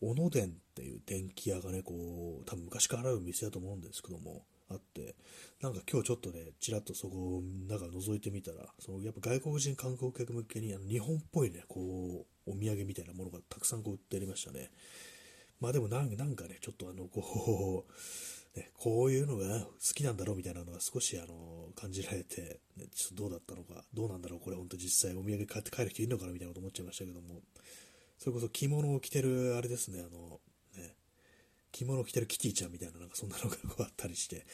[0.00, 5.14] 小野電っていう電気屋がね、こう、多分昔からある店だと思うんですけども、あって、
[5.60, 14.70] なんか今日ちょっとね、ちらっとそこをなんか覗いてみたら、そのやっぱ外国人観光客向けにあの日本っぽいね、こう、お土産みたいなものがたくさんこう売ってありましたね。
[15.60, 17.92] まあでもなんかね、ちょっとあの、こう、
[18.56, 27.42] ね、こういうのが好きなんだろうみたいなのが少しあの感じられて、ね、ちょっとどうだったのか、どうなんだろう、これ本当実際お土産買って帰る人いるのかなみたいなこと思っちゃいましたけども、
[28.18, 30.40] それこそ着物を着てる、あれですね、あの、
[30.76, 30.94] ね、
[31.70, 34.46] 着物を着てるキティちゃんみたいな、なんかそんなのがこうあったりして、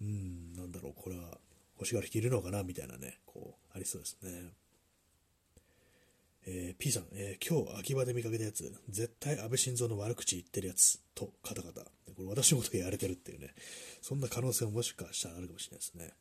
[0.00, 1.38] うん、なんだろう、これは
[1.76, 4.52] 欲しがる人いるのかなみたいなね、こう、ありそうですね。
[6.46, 11.82] えー、P さん、えー、今日秋葉で見かけたやつ、絶対安倍晋三の悪口言ってるやつと、カタカタ。
[11.82, 11.88] こ
[12.22, 13.54] れ私のことやれてるっていうね、
[14.00, 16.14] そんな可能性ももしかしたらあるかもしれないですね。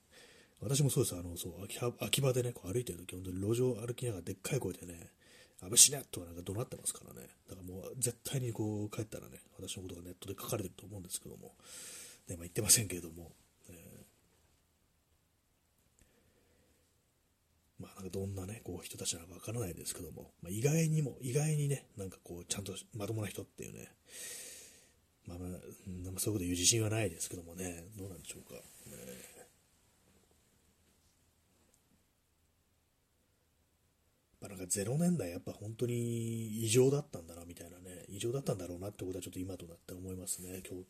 [0.62, 5.12] 私もそうです、あの、そう、秋葉秋葉でね、こう歩いてるとき、本当に路上歩きながらでっかい声でね、
[5.62, 7.28] 安倍死ねとかなんか怒鳴ってますからね。
[7.48, 11.54] だからもう絶対にこう帰ったらね、私のことがネットで書かれてると思うんですけども、
[12.28, 13.32] ね、まあ言ってませんけれども、
[17.80, 23.90] まあ、なんかどんなね、こう人たちなのかわからないですけども、まあ、意外にも、意外にね、なんかこう、ちゃんとまともな人っていうね、
[25.26, 25.50] まあまあ、
[26.20, 28.56] そういうこと言う自信はないですけどもね、どうなんでしょうか。
[28.56, 28.62] ね、
[34.42, 40.86] まあ、なんか0年代やっぱ本当に異常だったんだなみたいなね、異常だったんだろうなってことはちょっと今となって思いますね、今日。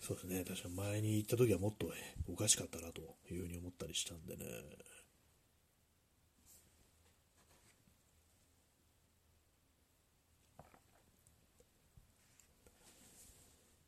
[0.00, 1.92] そうですね、確か前に行った時はもっと
[2.30, 4.44] おかしかったなというふうに思ったりしたんでね。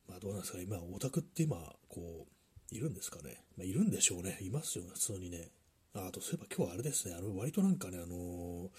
[0.07, 1.57] まあ、どうなんですか、今、オタクって今、
[1.89, 2.27] こ
[2.71, 3.43] う、いるんですかね。
[3.57, 4.37] まあ、いるんでしょうね。
[4.41, 5.49] いますよね、普通にね。
[5.93, 8.69] ああと、そういえば今日はあれですね、あの、割となんかね、あのー、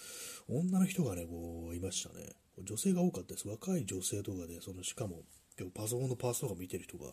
[0.49, 2.35] 女の人がね、こう、いましたね。
[2.63, 3.49] 女性が多かったです。
[3.49, 5.23] 若い女性とかで、その、しかも、
[5.57, 7.13] 結構パソコンのパーツとか見てる人が、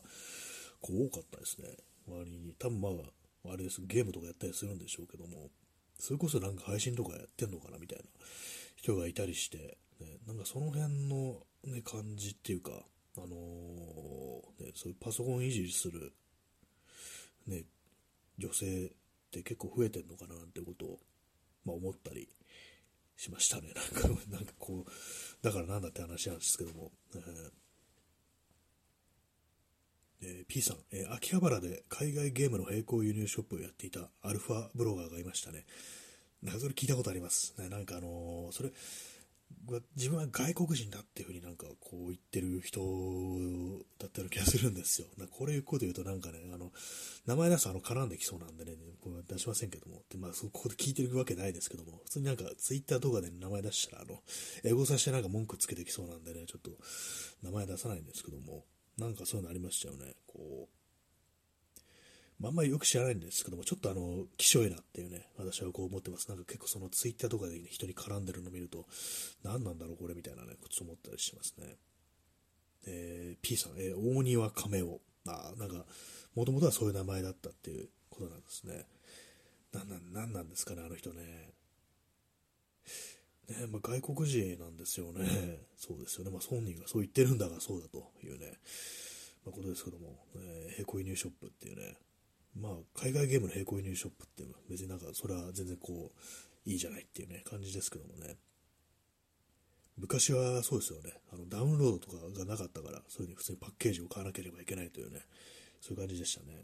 [0.81, 1.69] こう、多かったですね。
[2.07, 2.53] 周りに。
[2.59, 5.49] 多分まあ、あれです、ゲームとかやったりするんでしょうけども、
[5.99, 8.05] それこそなんか配信とかやってんのかなみたいな
[8.75, 12.83] 人がいたりして、ね、なんかその辺の、ね、感じっていうか、
[13.17, 16.13] あのー、ね、そういうパソコンいじりする、
[17.47, 17.63] ね、
[18.37, 18.89] 女性っ
[19.31, 20.99] て結構増えてんのかななんてことを、
[21.65, 22.29] まあ、思ったり
[23.17, 23.73] しましたね。
[23.73, 24.91] なんか、 なんかこう、
[25.41, 26.91] だからなんだって話なんですけども。
[27.13, 27.51] えー
[30.21, 35.65] えー、P さん、えー、秋葉原で海外ゲームの並行輸入ショップをやっていたアルファブロガーがいましたね。
[36.41, 37.53] なんかそれ聞いたことあります。
[37.59, 38.71] ね、なんかあのー、それ、
[39.95, 42.79] 自分は外国人だっていうふうになんかこう言ってる人
[43.99, 45.07] だったような気がするんですよ。
[45.17, 46.71] なこれいうこと言うとなんかね、あの、
[47.25, 50.03] 名前出すとあの絡んできそうなんでね、これ出しませんけども。
[50.09, 54.21] で、まあ、そこで聞いてるわけないですけども、普通になんかツイッターとかで名前出したら、あの、
[54.63, 56.71] 英語さしてなんか文句つけてきそうなんでね、ちょっと
[57.41, 58.65] 名前出さないんですけども、
[58.97, 60.15] なんかそういうのありましたよね。
[60.27, 60.74] こう、
[62.39, 66.27] まあ、んまりよく知らないんですけども、ちょっとあの、気象いなっていうね、私はこう思ってます。
[66.27, 68.85] なんか結構そのツイッターとかで、ね、人に絡んでるのを見ると、
[69.43, 71.77] 何なんだろうこれみたいなね、こと思ったりしますね。
[72.87, 74.99] えー、P さん、えー、大庭亀尾。
[75.27, 75.85] あなんか、
[76.35, 78.85] もともとはそういう名前だったっていうことなんですね。
[79.73, 81.53] なんなん、なんなんですかね、あの人ね。
[83.49, 85.65] ねまあ、外国人なんですよね。
[85.77, 86.31] そうですよね。
[86.31, 88.53] まあ、本人がそう言ってるんだがそうだというね、
[89.45, 91.95] まあ、ことですけども、えー、並行輸入ショップっていうね、
[92.55, 98.37] まあ、海外ゲームの並行輸入ショップっていうのは別になんかそれは全然こう、いいじゃないっていうね、感じですけどもね。
[99.97, 101.13] 昔はそうですよね。
[101.31, 105.21] あのダウンロードとかがなかったから、そういうふうに普通にパッケージを買わなければいけないというね、
[105.79, 106.63] そういう感じでしたね。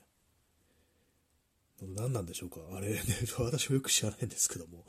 [1.82, 3.02] 何なんでしょうかあれね、
[3.40, 4.86] 私もよく知らないんですけども。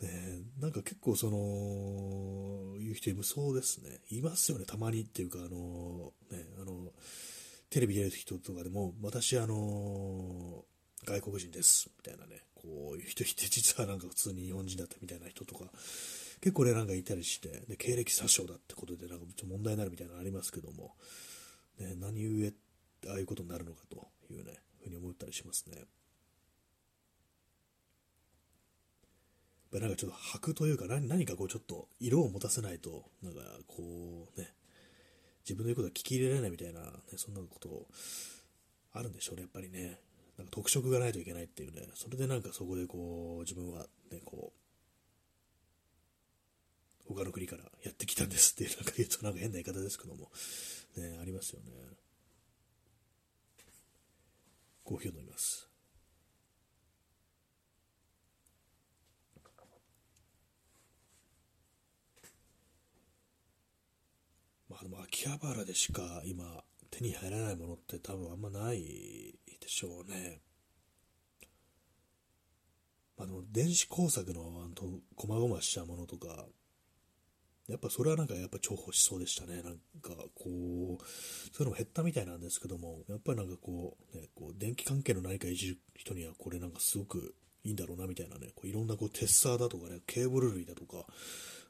[0.00, 4.00] ね、なんか結構その、いう人いそうですね。
[4.10, 6.92] いますよね、たまにっていうか、あの、ね、あの、
[7.74, 15.64] テレビ出る人とかでも、私、あのー、外国人です、みたいなね、こういう人いて、実はなんか普通に日本人だったみたいな人とか、
[16.40, 20.94] 結構ね、なんかいたりして、で経歴詐称だってことで、なんか問題になるみたいなのありますけども、
[21.80, 24.52] ね、何故ああいうことになるのかというね、
[24.84, 25.82] ふうに思ったりしますね。
[29.72, 34.54] なんかちょっと白というか何、何かこうちょっと色を持たせないと、なんかこうね、
[35.44, 37.86] 自分の言うことは聞き入れられないみたいな、ね、そんなこと
[38.92, 39.98] あるんでしょうね、やっぱりね。
[40.38, 44.64] なんか特色がないといけないっていうね、それでなんかそこでこう、自分はね、こう、
[47.06, 50.30] 他の国からやってきたんですっていう、 なんか言うとなんか変な言い方ですけども、
[50.96, 51.72] ね、ありますよね。
[54.82, 55.68] コーヒーを飲みます。
[64.74, 68.82] まあでも秋葉原でしか今手に入らないものって多分あんまない
[69.60, 70.40] でしょうね。
[73.16, 76.46] まあでも電子工作のあの、こまごましたものとか、
[77.68, 79.62] やっぱそれはなんかやっぱ重宝しそうでしたね。
[79.62, 80.98] なんかこう、そうい
[81.60, 91.06] うのも減ったみたいなんですけども、やっぱりなんかこう、ね、こう電気関係の何かいじる人にはこれなんかすごくいいんだろうなみたいなね、こういろんなこうテッサーだとかね、ケーブル類だとか、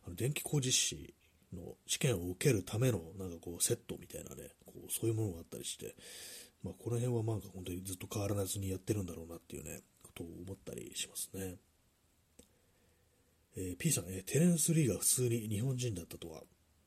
[0.07, 1.15] あの電気工事士
[1.55, 5.95] の試験を受けるためのなんかこうセットみたいなね、こうそういうものがあったりして、
[6.63, 11.57] まあ、この辺はなんか本当にずっと変わらずにやってるんだろうなっていうね、ことを思ったりしますね。
[13.57, 16.43] えー、P さん、えー、テレンス・リーが普通に日本人だったとは、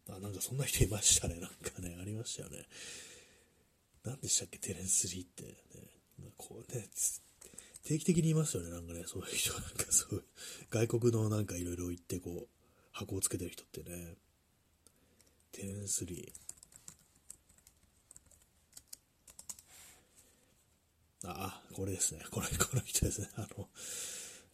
[0.09, 1.35] あ、なんかそんな人いましたね。
[1.39, 2.65] なんかね、ありましたよね。
[4.03, 5.43] 何でしたっけ、テレンス・リーって。
[5.43, 6.89] ね、こうね、
[7.83, 10.23] 定期的にいますよね、なんかね、そういう人、なんかそういう、
[10.69, 14.15] 外国のなんかいろいろ行って、こう、箱をつけてる人ってね、
[15.57, 21.27] テンス・リー。
[21.27, 22.21] あ、これですね。
[22.29, 23.29] これ、この人ですね。
[23.35, 23.67] あの、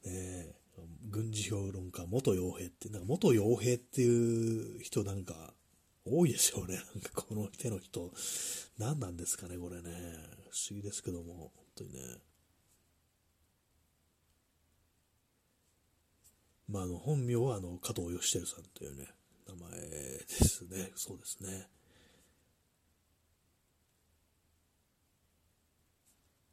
[0.05, 0.55] ねえ
[1.09, 5.53] 軍事評論家、元傭兵って、なんか元傭兵っていう人なんか
[6.05, 6.75] 多いですよね。
[6.75, 8.09] なんかこの手の人。
[8.77, 9.91] 何なんですかね、これね。
[10.51, 11.99] 不思議ですけども、本当にね。
[16.69, 19.09] まあ、あの、本名はあの、加藤義輝さんというね、
[19.47, 20.91] 名前ですね。
[20.95, 21.67] そうですね。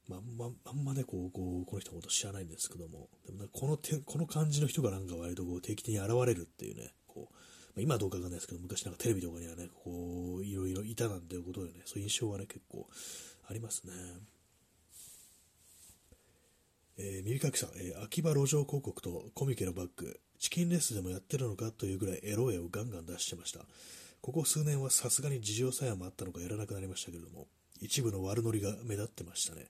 [0.09, 7.39] まあんま、あんまね、こう、こうこの人のこと知らないんですけども、でもこのこの感じの人がなんか割とこう定期的に現れるっていうね、こう、ま
[7.79, 12.89] あ、今はどうかわかんないですけど、昔なんかテレビとかにはね、こう、いろいろいたなんていうことでね、そういう印象はね、結構
[13.49, 13.93] ありますね。
[16.99, 23.61] えー、耳かきさん、えー、秋葉路上広告とコミケのバッグ、チキンレースでもやってるのかというぐらいエロ絵をガンガン出してました。
[24.23, 27.47] ここ数年はさすがに事情さえもあったのかやらなくなりましたけれども、
[27.81, 29.67] 一部の悪ノリが目立ってましたね。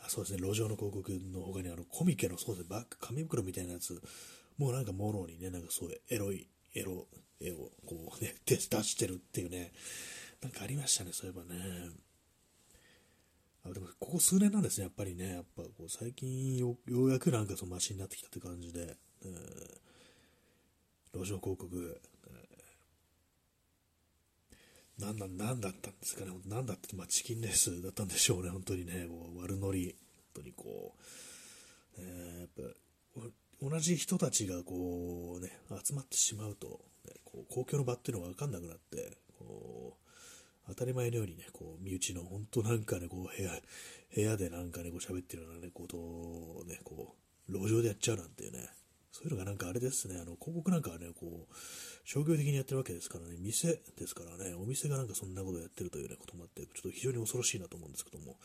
[0.00, 4.02] あそうですね、路上の広告の他にあのコミケのそうですね、バッグ、紙袋みたいなやつ、
[4.56, 7.06] もうなんかもろにね、なんかそうエロい、エロ、
[7.38, 9.72] 絵をこうね、 出してるっていうね、
[10.40, 11.90] なんかありましたね、そういえばね。
[13.64, 22.00] あでも、ここ数年なんですね、やっぱりね、やっぱこう最近ようやくなんかそのマシになってきたって感じで、えー、路上広告、
[24.98, 29.96] なんだ、なんだったんですかね、なんだって、まあ、チキンレースだったんでしょうね、本当にね、こう悪ノリ、
[30.34, 31.00] 本当にこう、
[31.98, 32.72] えー、やっ
[33.60, 43.50] ぱ、同じ人たちがこうね、集まってしまうと、ね、こう公共の場っていうのが分かんなくなって、こう、当たり前のようにね、こう、身内の本当なんかね、こう、部屋、
[44.14, 47.16] 部屋でなんかね、こう喋ってるようなね、ことをね、こ
[47.48, 48.68] う、路上でやっちゃうなんていうね、
[49.12, 51.54] そういうのがなんかあれですね、あの、広告なんかはね、こう、
[52.04, 58.38] 商業的にやってるわけですからね、店ですからね、お店がなんかそんなことやってるという、ね、こともあって、ちょっと非常に恐ろしいなと思うんですけども、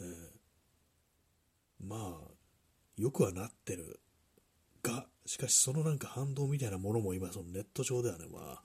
[0.00, 2.30] えー、まあ、
[2.96, 4.00] よくはなってる
[4.82, 8.62] が、しかしそのなんか反動みたいなものも今、そのネット上ではね、まあ、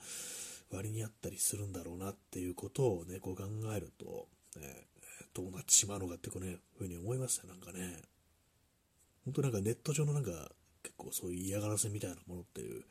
[0.71, 3.43] 割にあったりするんだろうなっていうことをね、こう考
[3.75, 4.27] えると、
[4.59, 4.87] ね、
[5.33, 8.01] どうなってしまうのかってこうね、ふうに思いますね、なんかね。
[9.25, 10.51] 本当なんかネット上のなんか、
[10.85, 12.83] 結構そういう嫌がらせみたいなものっていう、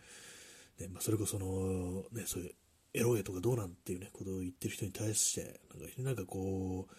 [0.81, 2.55] ねまあ、それこその、ね、そういう
[2.93, 6.95] エロゲとかどうなんっていうね、ことを言ってる人に対して、なんか、なんかこう、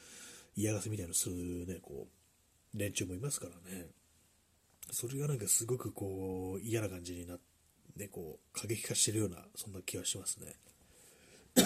[0.56, 2.08] 嫌がらせみたいなのするね、こ
[2.74, 3.88] う、連中もいますからね。
[4.92, 7.44] それがなんかすごくこう、嫌な感じになって、
[7.98, 10.56] ね、こう、過激化してるような、そんな気はしますね。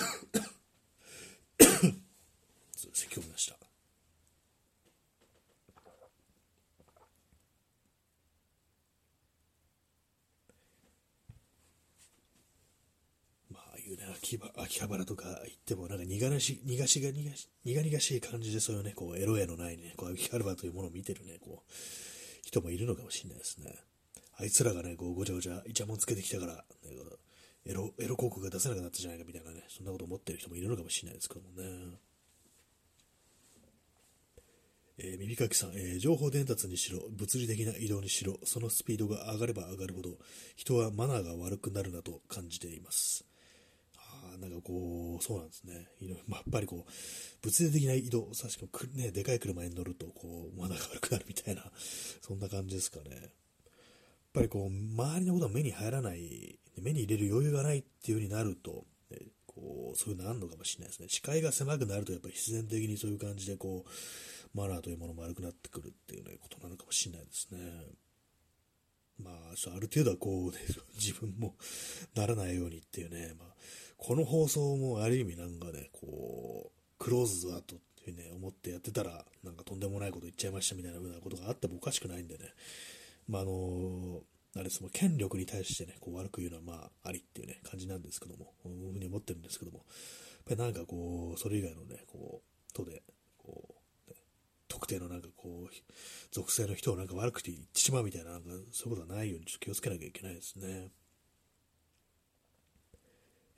[2.94, 3.59] 咳をました。
[14.22, 17.30] 秋葉秋葉原とか行っても、なんか苦々し、苦しが苦
[17.66, 21.72] 苦々しい感じで、そういうね、こう、エロエのないね、こう、秋葉原というものを見てるね、こう、
[22.44, 23.76] 人もいるのかもしれないですね。
[24.38, 26.64] あいつらがね、こう、ごちゃごちゃ、イチャモンつけてきたから、ね、
[27.66, 31.98] エロ、エロ広告が出せなくなったじゃないかみたいなね、そんなこと思ってる人もいるのかもしれないですけどもね。
[35.02, 40.18] えー、耳かきさん、えー、情報伝達にしろ、物理的な移動にしろ、そのスピードが上がれば上がるほど、
[40.58, 43.29] 人はマナーが悪くなるなと感じています。
[44.40, 45.88] なんかこう、そうなんですね。
[46.02, 46.92] いろま、 やっぱりこう、
[47.42, 51.72] 物理的な移動、確かにね、でかい車に乗ると、こう、マナーが悪くなるみたいな、
[52.22, 53.10] そんな感じですかね。
[53.12, 53.32] やっ
[54.34, 61.10] ぱりこう、周りのことは目に入らない、目に入れる余裕がないっていう風になると、ね、こう、そういうのあるのかもしれないですね。
[61.10, 67.60] 視界が狭くなると、やっぱり必然的にそういう感じで、こう、マナーというものも悪くなってくるっていう、ね、ことなのかもしれないですね。
[69.22, 70.58] まあ、ある程度はこう、ね、
[70.96, 71.56] 自分も
[72.16, 73.56] ならないようにっていうね、まあ、
[74.00, 82.46] この放送もある意味なんかね、こう、クローズだとってね、思ってやってたら、なんかとんでもないこと言っちゃいましたみたいなことがあってもおかしくないんでね、
[83.28, 84.22] まあ、あの、
[84.56, 89.80] あれその権力に対してね、こう悪く言うのはまあありっていうね、感じなんですけども、こういうふうに思ってるんですけども、
[90.48, 93.04] やっぱなんかこう、それ以外のね、こう、とで、
[93.38, 93.76] こ
[94.08, 94.14] う、
[94.70, 95.76] 特定のなんかこう、
[96.32, 100.90] 属性の人をなんか悪くて言ってしまうみたいな、なんかそういうことはないようにちょっと気をつけなきゃいけないですね。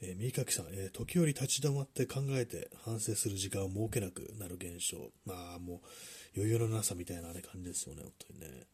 [0.01, 4.97] えー、右かきさん、えー、時折立ち止まって考えて反省する時間を設けなくなる現象。
[5.25, 5.79] まあもう
[6.35, 8.67] 余裕のなさみたいな、ね、感じですよね、本当にね。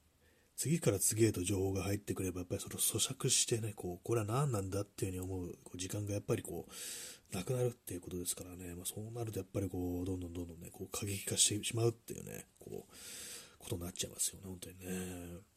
[0.56, 12.94] 次から次へと情報が入ってくれば、やっぱりそれを咀嚼してね、こう、これは何なんだっていうふうに思うこう時間がやっぱりこう、なくなるっていうことですからね、まあ、そうなるとやっぱりこう、どんどんどんどんね、こう過激化してしまうっていうね、こう、
[13.60, 15.57] ことになっちゃいますよね、本当にね。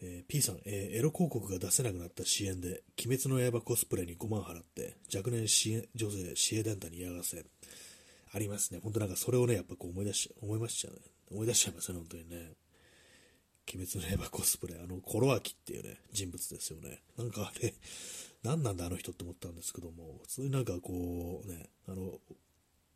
[0.00, 7.44] えー、P さん、えー、エロ広告が出せなくなった支援で、鬼滅の刃コスプレに5万払って、若年支援女性支援団体に嫌がらせ。
[8.30, 8.80] ありますね。
[8.82, 10.98] 本当なんかそれをね、やっぱこう思い出し、思いましたね。
[11.30, 12.52] 思い出しちゃいますね、本当にね。
[13.74, 17.02] 鬼滅の刃コスプレ、あの、コロアキっていうね、人物ですよね。
[17.16, 17.74] なんかあれ、
[18.42, 22.18] 何なんだあの人って思ったんですけども、普通になんかこう、ね、あの、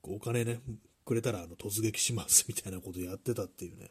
[0.03, 0.61] お金ね、
[1.05, 3.91] くれたらあの突撃しますみたいなことやってたっていうね、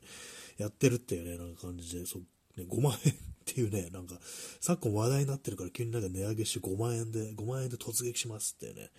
[0.58, 2.22] やってるっていうね、なんか感じで、そっ
[2.64, 4.16] ね、5万円っていうね、なんか、
[4.60, 8.90] 昨今話題になってるから急になんか値上げして5万円で、5万円で突撃しますってね、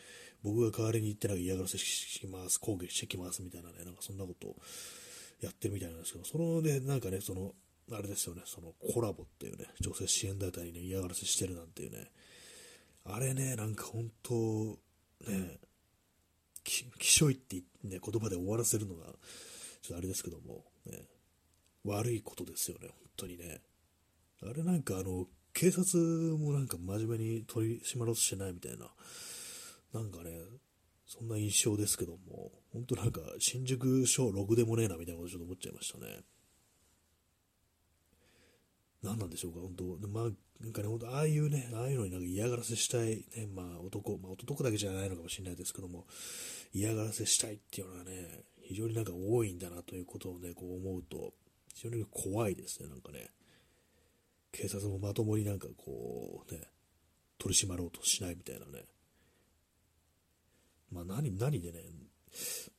[0.43, 4.57] 僕が代わりに言ってなんか嫌がらせします、攻撃してきますみたいなね、なんかそんなことを
[5.41, 7.55] やってるみたいなんですけど、そのね、なんかね、その、
[7.93, 12.11] あれですよね、そのコラボっていうね、女性支援団体にね、嫌がらせしてるなんていうね、
[13.05, 14.79] あれね、なんか本当、
[15.29, 15.59] ね、
[16.65, 20.99] き、きしょいってね、言葉で終わらせるのが、ちょっとあれですけども、ね、
[21.85, 23.61] 悪いことですよね、本当にね。
[24.43, 25.99] あれなんかあの、警察
[26.37, 28.91] もなんか真面目に取り締まろうとしてないみたいな、
[29.93, 30.31] なんかね、
[31.07, 36.23] そんな印象ですけども、本当なんか新宿署ログでもねえなみたいなことちょっと思っちゃいましたね。
[39.03, 40.25] 何なんでしょうか、本当、まあ、
[40.61, 46.07] なんかね、本当、ああいうね、ああいうのになんか嫌がらせしたい、ね、まあ、男、まあ、男だけじゃないのかもしれないですけども、
[46.73, 51.35] 嫌がらせしたいっていうのはね、非常になんか多いんだなということをね、こう思うと、
[51.73, 53.31] 非常に怖いですね、なんかね。
[54.53, 56.61] 警察もまともになんかこう、ね、
[57.39, 58.85] 取り締まろうとしないみたいなね。
[60.91, 61.81] まあ何、何でね、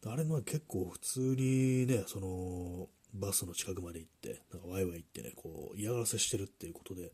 [0.06, 7.12] あれは結構普通にね、その、バスの近くまで行って、なんかワイワイ行ってね、こう、嫌がらせしてるっていうことで、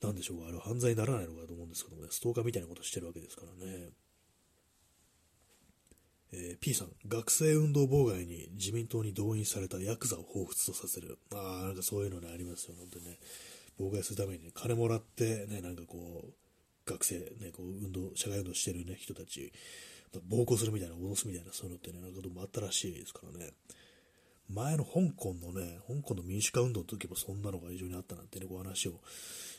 [0.00, 3.90] なんでしょうか、あれは犯罪にならないのかと思うんですけどもね、ストーカーみたいなことしてるわけですからね。
[6.32, 11.18] えー、P さん、学生運動妨害に自民党に動員されたヤクザを彷彿とさせる。
[11.32, 13.18] ああ、なんかそういうのね、ありますよ、本当にね。
[13.78, 19.52] 妨害するために、ね金もらって、ね、なんかこう、学生、ね、こう運動、社会運動してるね、人たち、
[20.28, 23.52] 暴行するみたいな、脅すみたいな、そういうのってね、なんかどうもあったらしいですからね。
[24.52, 28.92] 前の香港のね、香港の民主化運動の時もそんなのが非常にあったなんてね、こう話を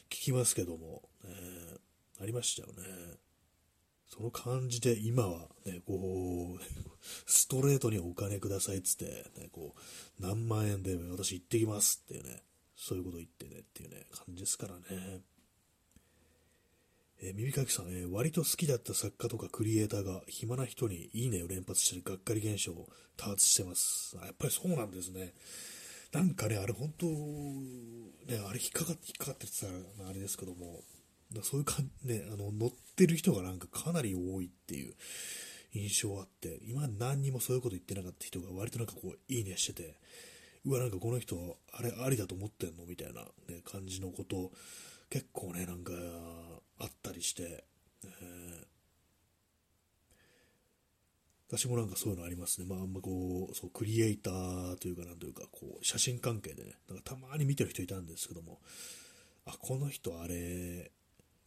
[0.10, 2.84] 聞きますけども、えー、ありましたよね。
[4.14, 6.64] その感じで今はね、こう、
[7.26, 9.06] ストレートにお金くださいっつって、
[9.40, 12.44] ね、こう、何万円で私行ってきますっていうね、
[12.76, 15.22] そういうこと言ってねっていうね、感じですからね。
[17.24, 24.18] えー、耳かきさん、えー、割と好きだった作家とかクリエイターが暇な人にいいねを連発してるがっかり現象を多発してます。
[24.22, 25.34] あやっぱりそうなんですね。
[26.12, 30.84] なんかね、あれ本当、ね、あれ引っかかって引っかかってってたらあれですけども、
[31.34, 34.94] だそういうかね、あの、乗ってる人がなんかかなり多いっていう
[35.74, 39.96] 印象あって、今何にもそういうこと言ってなかった人が割となんかこう、いいねしてて、
[40.66, 42.86] うわ、なんかこの人、あれありだと思ってんの？
[42.86, 44.52] みたいな、ね、感じのこと
[45.10, 45.94] 結構ね、なんか、
[46.80, 47.64] あったりして、
[48.04, 48.66] えー、
[51.48, 52.66] 私もなんかそういうのありますね。
[52.68, 58.62] まあ、あんまこう、そう、クリエイターというか、なんというか、こう、写真関係でね、なんかたまに見てる人いたんですけども、
[59.46, 60.92] あ、この人あれ、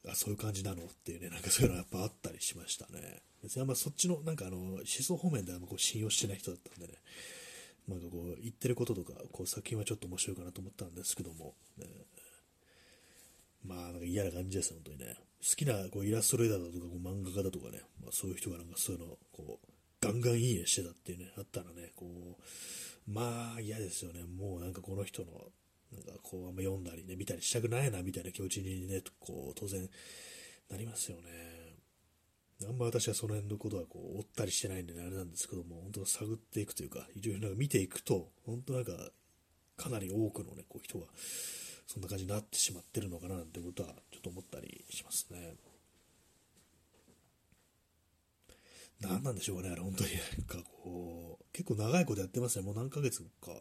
[0.09, 0.85] あ、そういう感じなの？
[0.85, 3.23] っていうね、なんかそういうのはやっぱあったりしましたね。
[3.43, 6.95] 別にあんまそっちの、なんかあの、思想方面ではこう信用してない人だったんでね、
[7.89, 11.87] なんかこう、言ってることとか、こう、作品はちょっと面白いかなと思ったんですけども、ね、
[13.65, 15.17] まあ、なんか嫌な感じです、本当にね。
[15.47, 19.67] 好きなこうイラストレーターだとかこう漫画家だとかね、まあ、そういう人がなんかそういうのこう
[20.01, 22.07] ガンガンいいねしてたっていうね、あったらね、こ
[22.39, 24.25] う、まあ嫌ですよね。
[24.25, 25.29] もうなんかこの人の、
[25.95, 29.89] なんかこうあんま読んだりね、見たりしたくないなみたいな気持ちにね、こう当然
[30.71, 31.77] なりますよね。
[32.67, 38.93] あんま私はその辺のことはこう追ったりしてないんでね、あれなんですけども、本当探っていくというか、いろいろなんか見ていくと、本当なんか
[39.77, 41.07] かなり多くのね、こう人が
[41.87, 45.55] そんな感じになってしまってるのかななんてことはちょっと思ったりしますね。
[49.01, 50.11] 何なんでしょうかね、あれ、本当に。
[50.39, 52.65] なんかこう、結構長いことやってますね。
[52.65, 53.53] もう何ヶ月か、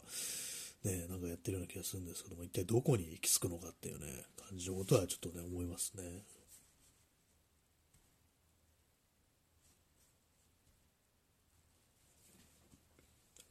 [0.84, 6.04] ね、なんかやってるような気がするんですけども、一体どこに行き着くのかっていうね、感じのことはちょっとね、思いますね。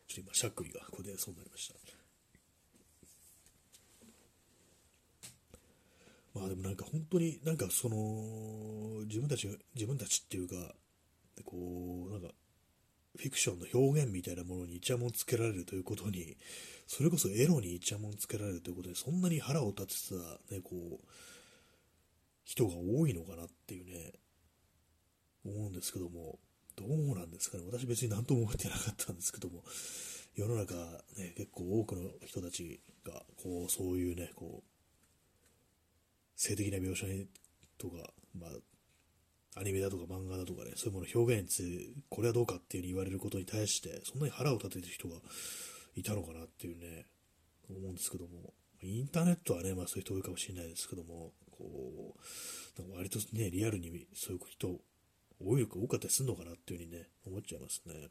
[0.09, 1.75] ちょっと今、しゃっくりがここでそうなりました。
[6.35, 10.75] まあでもなんか本当になんかその自分たち自分たちっていうか
[11.45, 12.29] こうなんか
[13.19, 16.39] フィクションの表現みたいなものにイチャモンつけられるということに
[16.95, 21.07] それこそエロにイチャモンつけられるということでそんなに腹を立ててた、ね、こう
[22.45, 24.13] 人が多いのかなっていうね
[25.43, 26.39] 思うんですけども
[26.77, 27.65] どうなんですかね。
[27.67, 29.63] 私別に何とも思ってなかったんですけども
[30.37, 30.75] 世の中、
[31.17, 34.63] ね、結構多くの人たちがこうそういうねこう
[36.37, 37.07] 性的な描写
[37.79, 37.97] とか、
[38.39, 45.17] まあ、アニメだとか漫画だとかね、そういうもの表現について、これはどうかっていうふうに言われることに対して、そんなに腹を立ててる人が
[45.95, 47.07] いたのかなっていうね、
[47.69, 52.17] 思うんですけども、インターネットはね、まあそういう人多いかもしれないですけども、こ
[52.79, 54.81] う、なんか割とね、リアルにそういう人
[55.45, 58.11] 多い多かったりするのかなっていうふうにね、思っちゃいますね。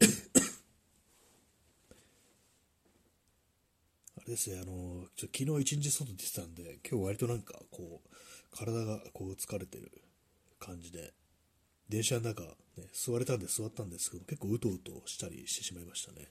[4.16, 8.08] あれですね、あの、ちょ昨日一日外出てたんで、今日割となんかこう、
[8.56, 9.90] 体がこう疲れてる
[10.58, 11.12] 感じで、
[11.92, 16.26] 電車の中、ね、座れたんで座ったんですけど、結構うとうとしたりしてしまいましたね。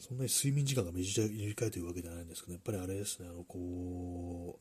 [0.00, 4.58] そんなに睡眠時間が短いというわけではないんですけど、やっぱりあれですね、あの、こ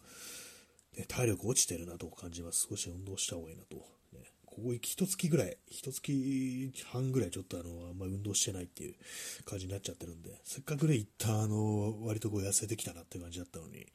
[0.96, 2.68] う、ね、体力落ちてるなと感じます。
[2.70, 3.78] 少し運動した方がいいなと
[4.14, 8.96] ねここ一月ぐらい、一月半ぐらいちょっとあの、あんまり運動してないっていう
[9.44, 13.88] 感じになっちゃってるんで、せっかくね、一旦あの、割とこう痩せてきたなっていう感じだったのに、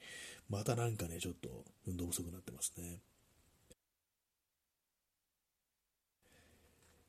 [0.48, 2.98] またなんかね、ちょっと運動不足になってますね。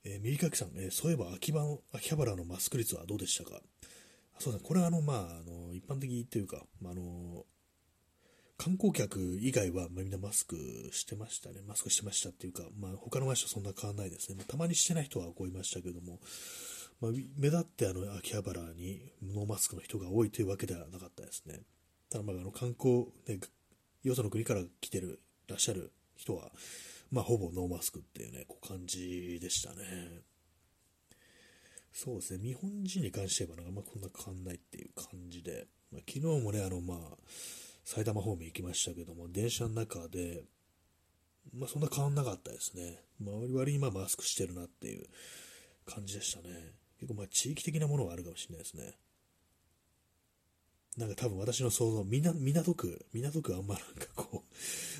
[0.07, 3.61] えー、右かきさん、えー、そういえば秋葉秋葉原のマスク率はどうでしたか？
[4.39, 7.45] そうですね、これはあの、まあ、あの、一般的というか、まあ、の、
[8.57, 10.55] 観光客以外は、まみんなマスク
[10.91, 11.61] してましたね。
[11.67, 14.35] マスクしてましたっていうか、まあ、他の街とそんな変わらないですね。
[14.37, 16.19] まあ、たまにしてない人はこういましたけども、
[17.01, 21.61] まあ、目立ってあの秋葉原にノーマスクの人が多いというわけではなかったですね。
[22.09, 23.39] ただ、まあ、あの観光、ね、
[24.03, 26.51] よその国から来てる、らっしゃる人は、
[27.11, 30.21] まあ、ほぼノーマスクっていうね、こう感じでしたね。
[31.93, 37.17] そうですね、日本人に関して言えば、なんかまあこんな変わんないっていう感じで、まあ、昨日もね、あの、まあ、
[37.85, 40.43] 埼玉方面行きましたけども、電車の中で、
[41.53, 42.99] まあ、そんな変わんなかったですね。
[43.19, 45.07] まあ、割にまマスクしてるなっていう
[45.85, 46.73] 感じでしたね。
[46.99, 48.95] 結構まあ地域的なものはあるかもしれないですね。
[50.97, 54.53] なんか多分私の想像、みな港区、港区あんまなんかこう、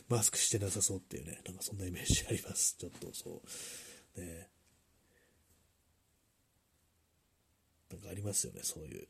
[0.09, 2.75] マスクしてなさそうっていうね、なんかそんなイメージあります。
[2.77, 3.41] ちょっとそ
[4.17, 4.21] う。
[4.21, 4.49] ね
[7.91, 9.07] なんかありますよね、そういう。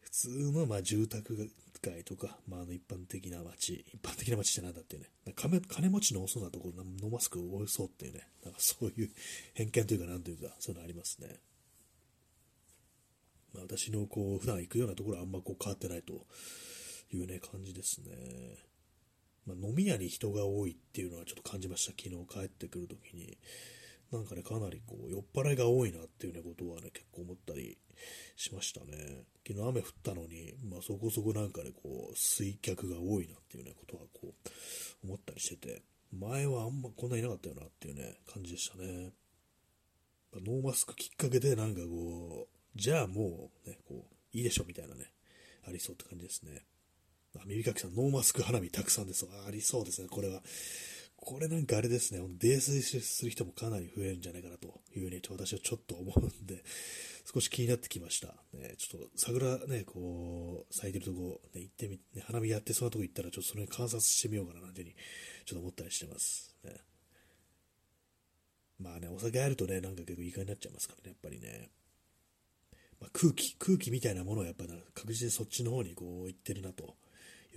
[0.00, 1.50] 普通のまあ住宅
[1.82, 9.10] 街とか、まあ、あの一般的な街、一般的な街ってなんだっていうね、金金持ちの多そうなところ、ノマスクを多そうっていうね、なんかそういう
[9.54, 11.40] 偏見というか、なんというか、そういうのありますね。
[13.52, 16.26] まあ、私のこう普段行くようなところはあんまこう変わってないと
[17.12, 18.73] いうね、感じですね。
[19.46, 23.38] まあ、飲み屋に人が多いっていうのはちょっと感じました、昨日帰ってくるときに。
[24.12, 27.76] なんかね、かなりこう酔っ払いが多いなっていうね、ことはね、結構思ったり
[28.36, 29.24] しましたね。
[29.46, 35.82] 昨日雨降ったのに、まあ、そこそこなんかね、こう、水客が多いなっていうね、ことはこう、思ったりしてて、
[36.12, 39.12] 前はあんまこんないなかったよなっていうね、感じでしたね。
[40.34, 45.12] ノーマスクきっかけでなんかこう、じゃあもうね、こう、いいでしょみたいなね、
[45.66, 46.62] ありそうって感じですね。
[47.42, 49.26] あ、耳かきさん、ノーマスク花火たくさんです。
[49.46, 50.42] ありそうですね、これは。
[51.16, 56.62] これなんかあれですね、泥酔する人もかなり増えるんじゃないかなというふうに私はちょっと思うんで、
[57.32, 58.28] 少し気になってきました。
[58.52, 64.96] ね、ちょっと桜ね、こう、咲いてるとこ、ね、行ってみ、ね、花見やってそんなとこ行ったら、ちょっとそれ観察してみようかななんていうふうに、
[65.46, 66.54] ちょっと思ったりしてます。
[66.62, 66.76] ね。
[68.78, 71.70] まあね、お酒あるとね、なんか結構意外になっちゃいますからね、やっぱりね。
[73.00, 76.96] まあ、空気、空気みたいなものはやっぱり確実にそっちの方にこう行ってるなと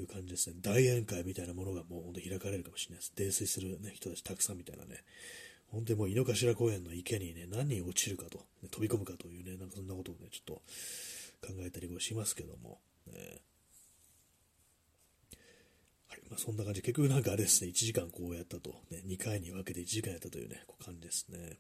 [0.02, 0.56] いう感じですね。
[0.62, 3.14] 大宴会みたいなものがもう本当開かれるかもしれないです。
[3.16, 5.04] 泥酔する、ね、人たちたくさんみたいなね。
[5.68, 10.54] 本当にもう井の頭公園の池にね、何人落ちるかと、ね、飛び込むかというね、なんかそんなことをね、ちょっと
[11.46, 13.42] 考えたりもしますけども、ね、
[16.08, 21.60] はいまあ、そんな感じ、結局なんかあれですね、1時間こうやったと、ね、2回に分けて1時間やったというね、こう感じですね。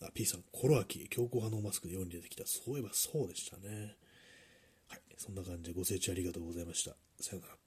[0.00, 2.44] あ、P さん、コロアキ、強硬派のマスクで世に出てきた。
[2.46, 3.96] そういえばそうでしたね。
[4.88, 6.96] はい、そんな感じでご清聴ありがとうございました。
[7.20, 7.61] さよなら。